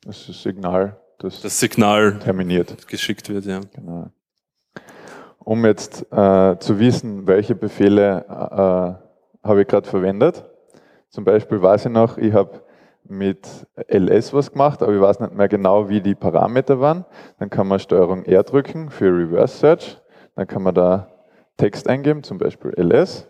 das 0.04 0.28
ist 0.28 0.42
Signal 0.42 1.00
das, 1.20 1.42
das 1.42 1.60
Signal 1.60 2.18
terminiert. 2.18 2.88
geschickt 2.88 3.28
wird. 3.28 3.44
Ja. 3.44 3.60
Genau. 3.74 4.10
Um 5.38 5.64
jetzt 5.64 6.06
äh, 6.12 6.58
zu 6.58 6.78
wissen, 6.78 7.26
welche 7.26 7.54
Befehle 7.54 8.24
äh, 8.28 9.46
habe 9.46 9.62
ich 9.62 9.68
gerade 9.68 9.88
verwendet. 9.88 10.44
Zum 11.08 11.24
Beispiel 11.24 11.60
weiß 11.60 11.86
ich 11.86 11.92
noch, 11.92 12.18
ich 12.18 12.32
habe 12.32 12.62
mit 13.04 13.66
ls 13.88 14.32
was 14.32 14.52
gemacht, 14.52 14.82
aber 14.82 14.94
ich 14.94 15.00
weiß 15.00 15.20
nicht 15.20 15.34
mehr 15.34 15.48
genau, 15.48 15.88
wie 15.88 16.00
die 16.00 16.14
Parameter 16.14 16.80
waren. 16.80 17.04
Dann 17.38 17.50
kann 17.50 17.66
man 17.66 17.80
Steuerung 17.80 18.24
R 18.24 18.42
drücken 18.42 18.90
für 18.90 19.06
Reverse 19.06 19.58
Search. 19.58 19.98
Dann 20.36 20.46
kann 20.46 20.62
man 20.62 20.74
da 20.74 21.08
Text 21.56 21.88
eingeben, 21.88 22.22
zum 22.22 22.38
Beispiel 22.38 22.72
ls. 22.76 23.26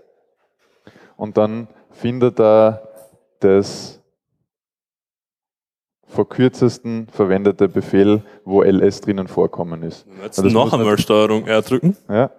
Und 1.16 1.36
dann 1.38 1.68
findet 1.91 2.38
er 2.38 2.88
das 3.41 3.99
verkürztesten 6.11 7.06
verwendete 7.08 7.68
Befehl, 7.68 8.22
wo 8.44 8.62
ls 8.62 9.00
drinnen 9.00 9.28
vorkommen 9.28 9.82
ist. 9.82 10.06
Jetzt 10.22 10.42
noch 10.42 10.72
einmal 10.72 10.98
Steuerung 10.98 11.46
R 11.46 11.62
drücken. 11.62 11.96
Ja. 12.08 12.30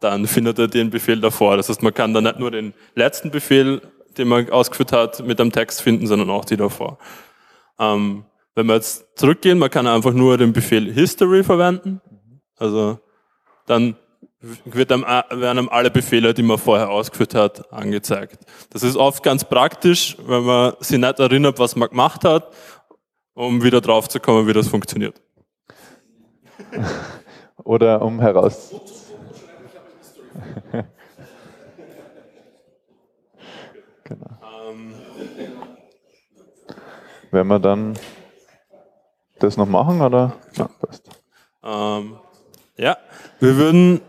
Dann 0.00 0.26
findet 0.26 0.58
er 0.58 0.68
den 0.68 0.90
Befehl 0.90 1.20
davor. 1.20 1.56
Das 1.56 1.68
heißt, 1.68 1.82
man 1.82 1.94
kann 1.94 2.12
dann 2.12 2.24
nicht 2.24 2.38
nur 2.38 2.50
den 2.50 2.74
letzten 2.94 3.30
Befehl, 3.30 3.80
den 4.18 4.28
man 4.28 4.50
ausgeführt 4.50 4.92
hat, 4.92 5.24
mit 5.24 5.40
einem 5.40 5.52
Text 5.52 5.82
finden, 5.82 6.06
sondern 6.06 6.30
auch 6.30 6.44
die 6.44 6.56
davor. 6.56 6.98
Ähm, 7.78 8.24
wenn 8.54 8.66
wir 8.66 8.74
jetzt 8.74 9.18
zurückgehen, 9.18 9.58
man 9.58 9.70
kann 9.70 9.86
einfach 9.86 10.12
nur 10.12 10.38
den 10.38 10.52
Befehl 10.52 10.92
History 10.92 11.42
verwenden. 11.42 12.00
Also 12.56 12.98
dann 13.66 13.96
wird 14.64 14.92
einem, 14.92 15.02
werden 15.02 15.68
alle 15.68 15.90
Befehle, 15.90 16.34
die 16.34 16.42
man 16.42 16.58
vorher 16.58 16.90
ausgeführt 16.90 17.34
hat, 17.34 17.72
angezeigt. 17.72 18.38
Das 18.70 18.82
ist 18.82 18.96
oft 18.96 19.22
ganz 19.22 19.44
praktisch, 19.44 20.16
wenn 20.26 20.44
man 20.44 20.74
sich 20.80 20.98
nicht 20.98 21.18
erinnert, 21.18 21.58
was 21.58 21.76
man 21.76 21.88
gemacht 21.88 22.24
hat, 22.24 22.52
um 23.34 23.62
wieder 23.62 23.80
drauf 23.80 24.08
zu 24.08 24.20
kommen, 24.20 24.46
wie 24.46 24.52
das 24.52 24.68
funktioniert. 24.68 25.20
Oder 27.64 28.02
um 28.02 28.20
heraus. 28.20 28.74
genau. 34.04 34.38
Wenn 37.30 37.46
wir 37.48 37.58
dann 37.58 37.98
das 39.40 39.56
noch 39.56 39.66
machen, 39.66 40.00
oder? 40.00 40.36
Ja, 40.54 40.68
passt. 40.68 41.10
Ähm, 41.64 42.16
ja, 42.76 42.96
wir 43.40 43.56
würden 43.56 44.00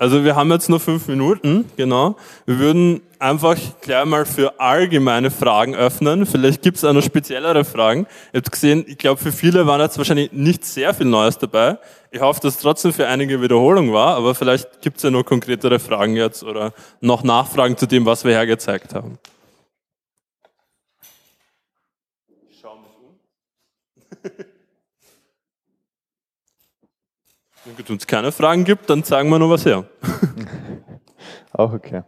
also 0.00 0.24
wir 0.24 0.34
haben 0.34 0.50
jetzt 0.50 0.70
nur 0.70 0.80
fünf 0.80 1.08
Minuten, 1.08 1.66
genau. 1.76 2.16
Wir 2.46 2.58
würden 2.58 3.02
einfach 3.18 3.58
gleich 3.82 4.06
mal 4.06 4.24
für 4.24 4.58
allgemeine 4.58 5.30
Fragen 5.30 5.74
öffnen. 5.74 6.24
Vielleicht 6.24 6.62
gibt 6.62 6.78
es 6.78 6.84
auch 6.84 6.94
noch 6.94 7.02
speziellere 7.02 7.66
Fragen. 7.66 8.06
Ihr 8.32 8.38
habt 8.38 8.50
gesehen, 8.50 8.86
ich 8.88 8.96
glaube 8.96 9.20
für 9.20 9.30
viele 9.30 9.66
war 9.66 9.78
jetzt 9.78 9.98
wahrscheinlich 9.98 10.32
nicht 10.32 10.64
sehr 10.64 10.94
viel 10.94 11.04
Neues 11.04 11.36
dabei. 11.36 11.76
Ich 12.10 12.22
hoffe, 12.22 12.40
dass 12.40 12.54
es 12.54 12.62
trotzdem 12.62 12.94
für 12.94 13.08
einige 13.08 13.42
Wiederholung 13.42 13.92
war, 13.92 14.16
aber 14.16 14.34
vielleicht 14.34 14.80
gibt 14.80 14.96
es 14.96 15.02
ja 15.02 15.10
noch 15.10 15.22
konkretere 15.22 15.78
Fragen 15.78 16.16
jetzt 16.16 16.44
oder 16.44 16.72
noch 17.02 17.22
Nachfragen 17.22 17.76
zu 17.76 17.84
dem, 17.84 18.06
was 18.06 18.24
wir 18.24 18.32
hergezeigt 18.32 18.94
haben. 18.94 19.18
Schauen 22.58 22.78
wir 24.22 24.30
um. 24.30 24.44
Wenn 27.76 27.96
es 27.96 28.06
keine 28.06 28.32
Fragen 28.32 28.64
gibt, 28.64 28.88
dann 28.90 29.04
zeigen 29.04 29.28
wir 29.30 29.38
noch 29.38 29.50
was 29.50 29.64
her. 29.64 29.84
Auch 31.52 31.72
okay. 31.72 32.02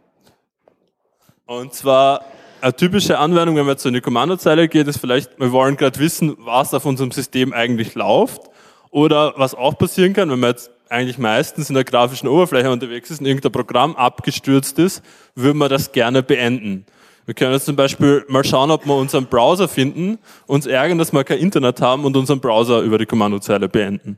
Und 1.45 1.73
zwar 1.73 2.23
eine 2.61 2.75
typische 2.75 3.19
Anwendung, 3.19 3.55
wenn 3.57 3.65
man 3.65 3.73
jetzt 3.73 3.83
so 3.83 3.89
in 3.89 3.95
die 3.95 4.01
Kommandozeile 4.01 4.67
geht, 4.69 4.87
ist 4.87 4.97
vielleicht, 4.97 5.37
wir 5.37 5.51
wollen 5.51 5.75
gerade 5.75 5.99
wissen, 5.99 6.35
was 6.39 6.73
auf 6.73 6.85
unserem 6.85 7.11
System 7.11 7.51
eigentlich 7.51 7.93
läuft. 7.93 8.49
Oder 8.89 9.33
was 9.37 9.55
auch 9.55 9.77
passieren 9.77 10.13
kann, 10.13 10.29
wenn 10.29 10.39
man 10.39 10.51
jetzt 10.51 10.71
eigentlich 10.87 11.17
meistens 11.17 11.69
in 11.69 11.73
der 11.73 11.83
grafischen 11.83 12.29
Oberfläche 12.29 12.71
unterwegs 12.71 13.09
ist 13.09 13.19
und 13.19 13.25
irgendein 13.25 13.51
Programm 13.51 13.95
abgestürzt 13.95 14.77
ist, 14.77 15.03
würde 15.35 15.57
man 15.57 15.69
das 15.69 15.91
gerne 15.91 16.21
beenden. 16.21 16.85
Wir 17.25 17.33
können 17.33 17.53
jetzt 17.53 17.65
zum 17.65 17.75
Beispiel 17.75 18.23
mal 18.27 18.43
schauen, 18.43 18.69
ob 18.69 18.85
wir 18.85 18.95
unseren 18.95 19.25
Browser 19.25 19.67
finden, 19.67 20.19
uns 20.45 20.67
ärgern, 20.67 20.99
dass 20.99 21.11
wir 21.11 21.23
kein 21.23 21.39
Internet 21.39 21.81
haben 21.81 22.05
und 22.05 22.15
unseren 22.15 22.39
Browser 22.39 22.81
über 22.81 22.97
die 22.97 23.05
Kommandozeile 23.05 23.67
beenden. 23.67 24.17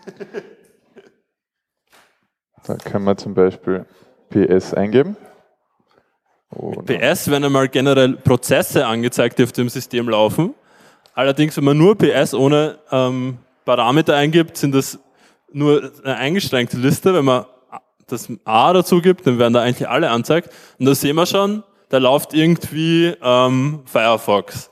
Da 2.66 2.74
können 2.74 3.04
wir 3.04 3.16
zum 3.16 3.34
Beispiel 3.34 3.86
PS 4.30 4.74
eingeben. 4.74 5.16
PS 6.84 7.28
werden 7.28 7.44
einmal 7.44 7.68
generell 7.68 8.14
Prozesse 8.14 8.86
angezeigt, 8.86 9.38
die 9.38 9.44
auf 9.44 9.52
dem 9.52 9.68
System 9.68 10.08
laufen. 10.08 10.54
Allerdings, 11.14 11.56
wenn 11.56 11.64
man 11.64 11.78
nur 11.78 11.96
PS 11.96 12.34
ohne 12.34 12.78
ähm, 12.90 13.38
Parameter 13.64 14.16
eingibt, 14.16 14.56
sind 14.56 14.74
das 14.74 14.98
nur 15.52 15.92
eine 16.02 16.16
eingeschränkte 16.16 16.76
Liste. 16.76 17.14
Wenn 17.14 17.24
man 17.24 17.46
das 18.06 18.28
A 18.44 18.72
dazu 18.72 19.00
gibt, 19.00 19.26
dann 19.26 19.38
werden 19.38 19.54
da 19.54 19.62
eigentlich 19.62 19.88
alle 19.88 20.10
anzeigt. 20.10 20.50
Und 20.78 20.86
da 20.86 20.94
sehen 20.94 21.16
wir 21.16 21.26
schon, 21.26 21.62
da 21.88 21.98
läuft 21.98 22.34
irgendwie 22.34 23.14
ähm, 23.22 23.82
Firefox. 23.86 24.70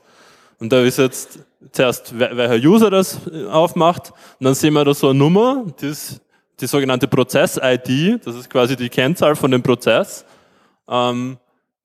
Und 0.59 0.71
da 0.71 0.81
ist 0.81 0.97
jetzt 0.97 1.39
zuerst, 1.71 2.17
welcher 2.17 2.67
User 2.67 2.89
das 2.89 3.19
äh, 3.31 3.45
aufmacht. 3.47 4.11
Und 4.39 4.45
dann 4.45 4.55
sehen 4.55 4.73
wir 4.73 4.85
da 4.85 4.93
so 4.93 5.09
eine 5.09 5.19
Nummer, 5.19 5.65
die 5.81 5.87
ist 5.87 6.21
die 6.59 6.67
sogenannte 6.67 7.07
Prozess-ID. 7.07 8.25
Das 8.25 8.35
ist 8.35 8.49
quasi 8.49 8.75
die 8.75 8.89
Kennzahl 8.89 9.35
von 9.35 9.51
dem 9.51 9.61
Prozess. 9.61 10.25
Ähm, 10.87 11.37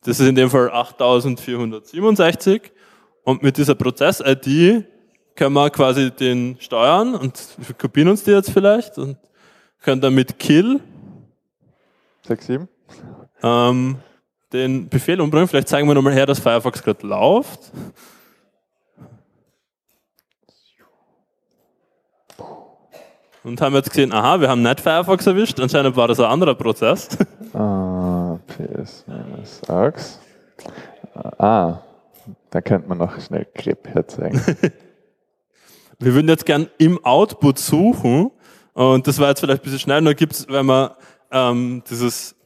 das 0.05 0.21
ist 0.21 0.29
in 0.29 0.35
dem 0.35 0.51
Fall 0.51 0.71
8467. 0.71 2.73
Und 3.25 3.43
mit 3.43 3.57
dieser 3.57 3.75
Prozess-ID 3.75 4.85
können 5.35 5.55
wir 5.55 5.71
quasi 5.71 6.11
den 6.11 6.57
steuern 6.61 7.15
und 7.15 7.39
wir 7.59 7.75
kopieren 7.75 8.09
uns 8.09 8.25
die 8.25 8.31
jetzt 8.31 8.51
vielleicht 8.51 8.99
und 8.99 9.17
können 9.81 10.01
dann 10.01 10.15
mit 10.15 10.39
kill 10.39 10.81
6, 12.27 12.47
7. 12.47 12.69
Ähm, 13.43 13.97
den 14.53 14.89
Befehl 14.89 15.21
umbringen. 15.21 15.49
Vielleicht 15.49 15.69
zeigen 15.69 15.89
wir 15.89 15.95
nochmal 15.95 16.13
her, 16.13 16.27
dass 16.27 16.41
Firefox 16.41 16.83
gerade 16.83 17.07
läuft. 17.07 17.73
Und 23.45 23.61
haben 23.61 23.75
jetzt 23.75 23.91
gesehen, 23.91 24.13
aha, 24.13 24.41
wir 24.41 24.49
haben 24.49 24.63
nicht 24.63 24.81
Firefox 24.81 25.27
erwischt, 25.27 25.61
anscheinend 25.61 25.97
war 25.97 26.09
das 26.09 26.21
ein 26.21 26.27
anderer 26.27 26.55
Prozess. 26.55 27.09
Ah, 27.53 28.39
ps-ax. 28.47 30.21
Ah, 31.37 31.79
da 32.49 32.61
könnte 32.61 32.89
man 32.89 32.99
noch 32.99 33.21
schnell 33.21 33.45
grep 33.53 33.89
herzeigen. 33.89 34.41
wir 35.99 36.15
würden 36.15 36.29
jetzt 36.29 36.47
gern 36.47 36.69
im 36.79 37.05
Output 37.05 37.59
suchen 37.59 38.31
und 38.73 39.05
das 39.09 39.19
war 39.19 39.31
jetzt 39.31 39.41
vielleicht 39.41 39.63
ein 39.63 39.65
bisschen 39.65 39.81
schnell, 39.81 40.01
nur 40.01 40.15
gibt 40.15 40.35
es, 40.35 40.47
wenn 40.49 40.65
man 40.65 40.91
ähm, 41.33 41.83
dieses 41.91 42.37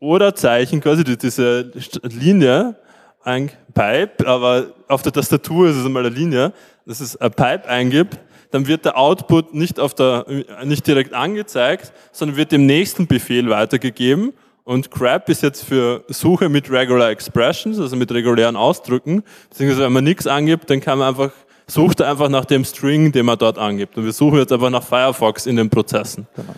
Oder-Zeichen, 0.00 0.80
quasi 0.80 1.04
diese 1.04 1.70
Linie, 2.04 2.76
ein 3.22 3.50
Pipe, 3.74 4.26
aber 4.26 4.68
auf 4.88 5.02
der 5.02 5.12
Tastatur 5.12 5.68
ist 5.68 5.76
es 5.76 5.84
einmal 5.84 6.06
eine 6.06 6.14
Linie, 6.14 6.54
das 6.86 7.02
ist 7.02 7.20
ein 7.20 7.32
Pipe 7.32 7.68
eingibt, 7.68 8.18
dann 8.50 8.66
wird 8.66 8.84
der 8.84 8.96
Output 8.96 9.54
nicht, 9.54 9.78
auf 9.78 9.94
der, 9.94 10.26
nicht 10.64 10.86
direkt 10.86 11.14
angezeigt, 11.14 11.92
sondern 12.12 12.36
wird 12.36 12.52
dem 12.52 12.66
nächsten 12.66 13.06
Befehl 13.06 13.50
weitergegeben. 13.50 14.32
Und 14.64 14.90
grep 14.90 15.28
ist 15.28 15.42
jetzt 15.42 15.64
für 15.64 16.04
Suche 16.08 16.48
mit 16.48 16.70
Regular 16.70 17.10
Expressions, 17.10 17.80
also 17.80 17.96
mit 17.96 18.12
regulären 18.12 18.56
Ausdrücken. 18.56 19.22
Beziehungsweise 19.48 19.84
wenn 19.84 19.92
man 19.92 20.04
nichts 20.04 20.26
angibt, 20.26 20.68
dann 20.68 20.80
kann 20.80 20.98
man 20.98 21.08
einfach, 21.08 21.30
sucht 21.66 22.00
er 22.00 22.10
einfach 22.10 22.28
nach 22.28 22.44
dem 22.44 22.64
String, 22.64 23.12
den 23.12 23.24
man 23.24 23.38
dort 23.38 23.58
angibt. 23.58 23.96
Und 23.96 24.04
wir 24.04 24.12
suchen 24.12 24.38
jetzt 24.38 24.52
einfach 24.52 24.70
nach 24.70 24.82
Firefox 24.82 25.46
in 25.46 25.56
den 25.56 25.70
Prozessen. 25.70 26.26
Genau. 26.36 26.54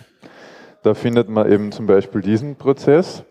Da 0.83 0.95
findet 0.95 1.29
man 1.29 1.51
eben 1.51 1.73
zum 1.73 1.87
Beispiel 1.87 2.21
diesen 2.21 2.57
Prozess. 2.57 3.23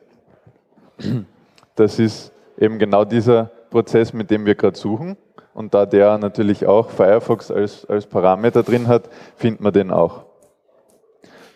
Das 1.76 1.97
ist 1.97 2.32
eben 2.57 2.78
genau 2.78 3.05
dieser 3.05 3.51
Prozess, 3.70 4.14
mit 4.14 4.30
dem 4.30 4.45
wir 4.45 4.55
gerade 4.55 4.78
suchen. 4.78 5.18
Und 5.54 5.74
da 5.74 5.86
der 5.86 6.18
natürlich 6.18 6.66
auch 6.66 6.89
Firefox 6.89 7.52
als, 7.52 7.86
als 7.86 8.06
Parameter 8.06 8.64
drin 8.64 8.88
hat, 8.88 9.10
findet 9.36 9.62
man 9.62 9.74
den 9.74 9.91
auch. 9.91 10.26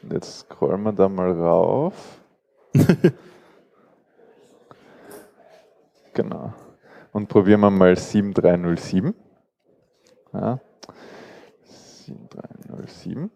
Und 0.01 0.13
jetzt 0.13 0.39
scrollen 0.39 0.83
wir 0.83 0.91
da 0.91 1.07
mal 1.07 1.31
rauf. 1.31 1.93
genau. 6.13 6.53
Und 7.11 7.29
probieren 7.29 7.61
wir 7.61 7.69
mal 7.69 7.95
7307. 7.95 9.13
Ja. 10.33 10.59
7307. 12.05 13.29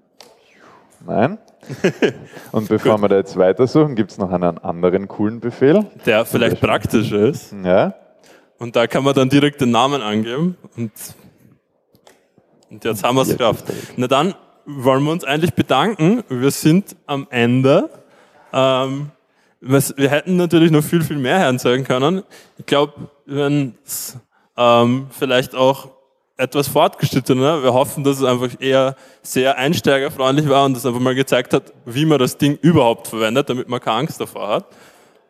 Nein. 1.06 1.38
Und 2.52 2.68
bevor 2.70 2.98
wir 2.98 3.08
da 3.08 3.18
jetzt 3.18 3.38
weitersuchen, 3.38 3.96
gibt 3.96 4.12
es 4.12 4.18
noch 4.18 4.32
einen 4.32 4.58
anderen 4.58 5.08
coolen 5.08 5.40
Befehl. 5.40 5.86
Der 6.06 6.26
vielleicht 6.26 6.60
praktischer 6.60 7.28
ist. 7.28 7.54
Ja. 7.64 7.94
Und 8.60 8.76
da 8.76 8.88
kann 8.88 9.04
man 9.04 9.14
dann 9.14 9.30
direkt 9.30 9.62
den 9.62 9.72
Namen 9.72 10.02
angeben 10.02 10.58
und, 10.76 10.92
und 12.70 12.84
jetzt 12.84 13.04
haben 13.04 13.16
wir 13.16 13.22
es 13.22 13.30
geschafft. 13.30 13.66
Na 13.96 14.08
dann 14.08 14.34
wollen 14.66 15.04
wir 15.04 15.12
uns 15.12 15.24
eigentlich 15.24 15.54
bedanken. 15.54 16.24
Wir 16.28 16.52
sind 16.52 16.96
am 17.06 17.28
Ende. 17.30 17.90
Ähm, 18.52 19.12
wir 19.60 20.10
hätten 20.10 20.36
natürlich 20.38 20.72
noch 20.72 20.84
viel, 20.84 21.04
viel 21.04 21.18
mehr 21.18 21.40
heranzeigen 21.40 21.86
können. 21.86 22.24
Ich 22.58 22.66
glaube, 22.66 23.10
wenn 23.26 23.78
es 23.86 24.18
ähm, 24.58 25.08
vielleicht 25.12 25.56
auch 25.56 25.90
etwas 26.38 26.68
fortgeschrittener. 26.68 27.64
Wir 27.64 27.74
hoffen, 27.74 28.04
dass 28.04 28.18
es 28.18 28.24
einfach 28.24 28.50
eher 28.60 28.96
sehr 29.24 29.58
einsteigerfreundlich 29.58 30.48
war 30.48 30.66
und 30.66 30.76
das 30.76 30.86
einfach 30.86 31.00
mal 31.00 31.16
gezeigt 31.16 31.54
hat, 31.54 31.74
wie 31.86 32.06
man 32.06 32.20
das 32.20 32.38
Ding 32.38 32.58
überhaupt 32.62 33.08
verwendet, 33.08 33.50
damit 33.50 33.68
man 33.68 33.80
keine 33.80 33.98
Angst 33.98 34.22
davor 34.22 34.48
hat. 34.50 34.66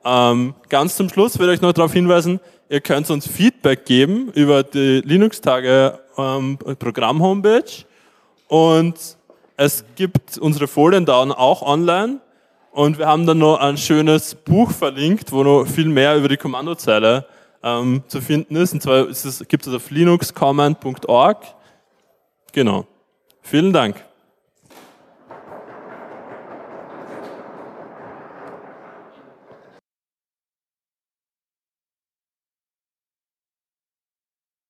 Ähm, 0.04 0.54
ganz 0.70 0.96
zum 0.96 1.10
Schluss 1.10 1.40
will 1.40 1.50
ich 1.50 1.62
noch 1.62 1.74
darauf 1.74 1.94
hinweisen, 1.94 2.40
Ihr 2.70 2.82
könnt 2.82 3.10
uns 3.10 3.26
Feedback 3.26 3.86
geben 3.86 4.30
über 4.34 4.62
die 4.62 5.00
Linux-Tage 5.00 6.00
ähm, 6.18 6.58
Programm-Homepage. 6.58 7.86
Und 8.50 8.96
es 9.56 9.86
gibt 9.96 10.38
unsere 10.38 10.68
Folien 10.68 11.06
da 11.06 11.14
auch 11.14 11.62
online. 11.62 12.20
Und 12.72 12.98
wir 12.98 13.08
haben 13.08 13.26
dann 13.26 13.38
noch 13.38 13.58
ein 13.60 13.78
schönes 13.78 14.36
Buch 14.36 14.72
verlinkt, 14.72 15.32
wo 15.32 15.44
noch 15.44 15.66
viel 15.66 15.88
mehr 15.88 16.18
über 16.18 16.28
die 16.28 16.36
Kommandozeile 16.36 17.26
ähm, 17.64 18.04
zu 18.08 18.20
finden 18.20 18.58
ist. 18.58 18.74
Und 18.74 18.82
zwar 18.82 19.06
gibt 19.48 19.66
es 19.66 19.74
auf 19.74 19.90
linuxcommand.org. 19.90 21.46
Genau. 22.52 22.86
Vielen 23.44 23.72
Dank. 23.72 24.04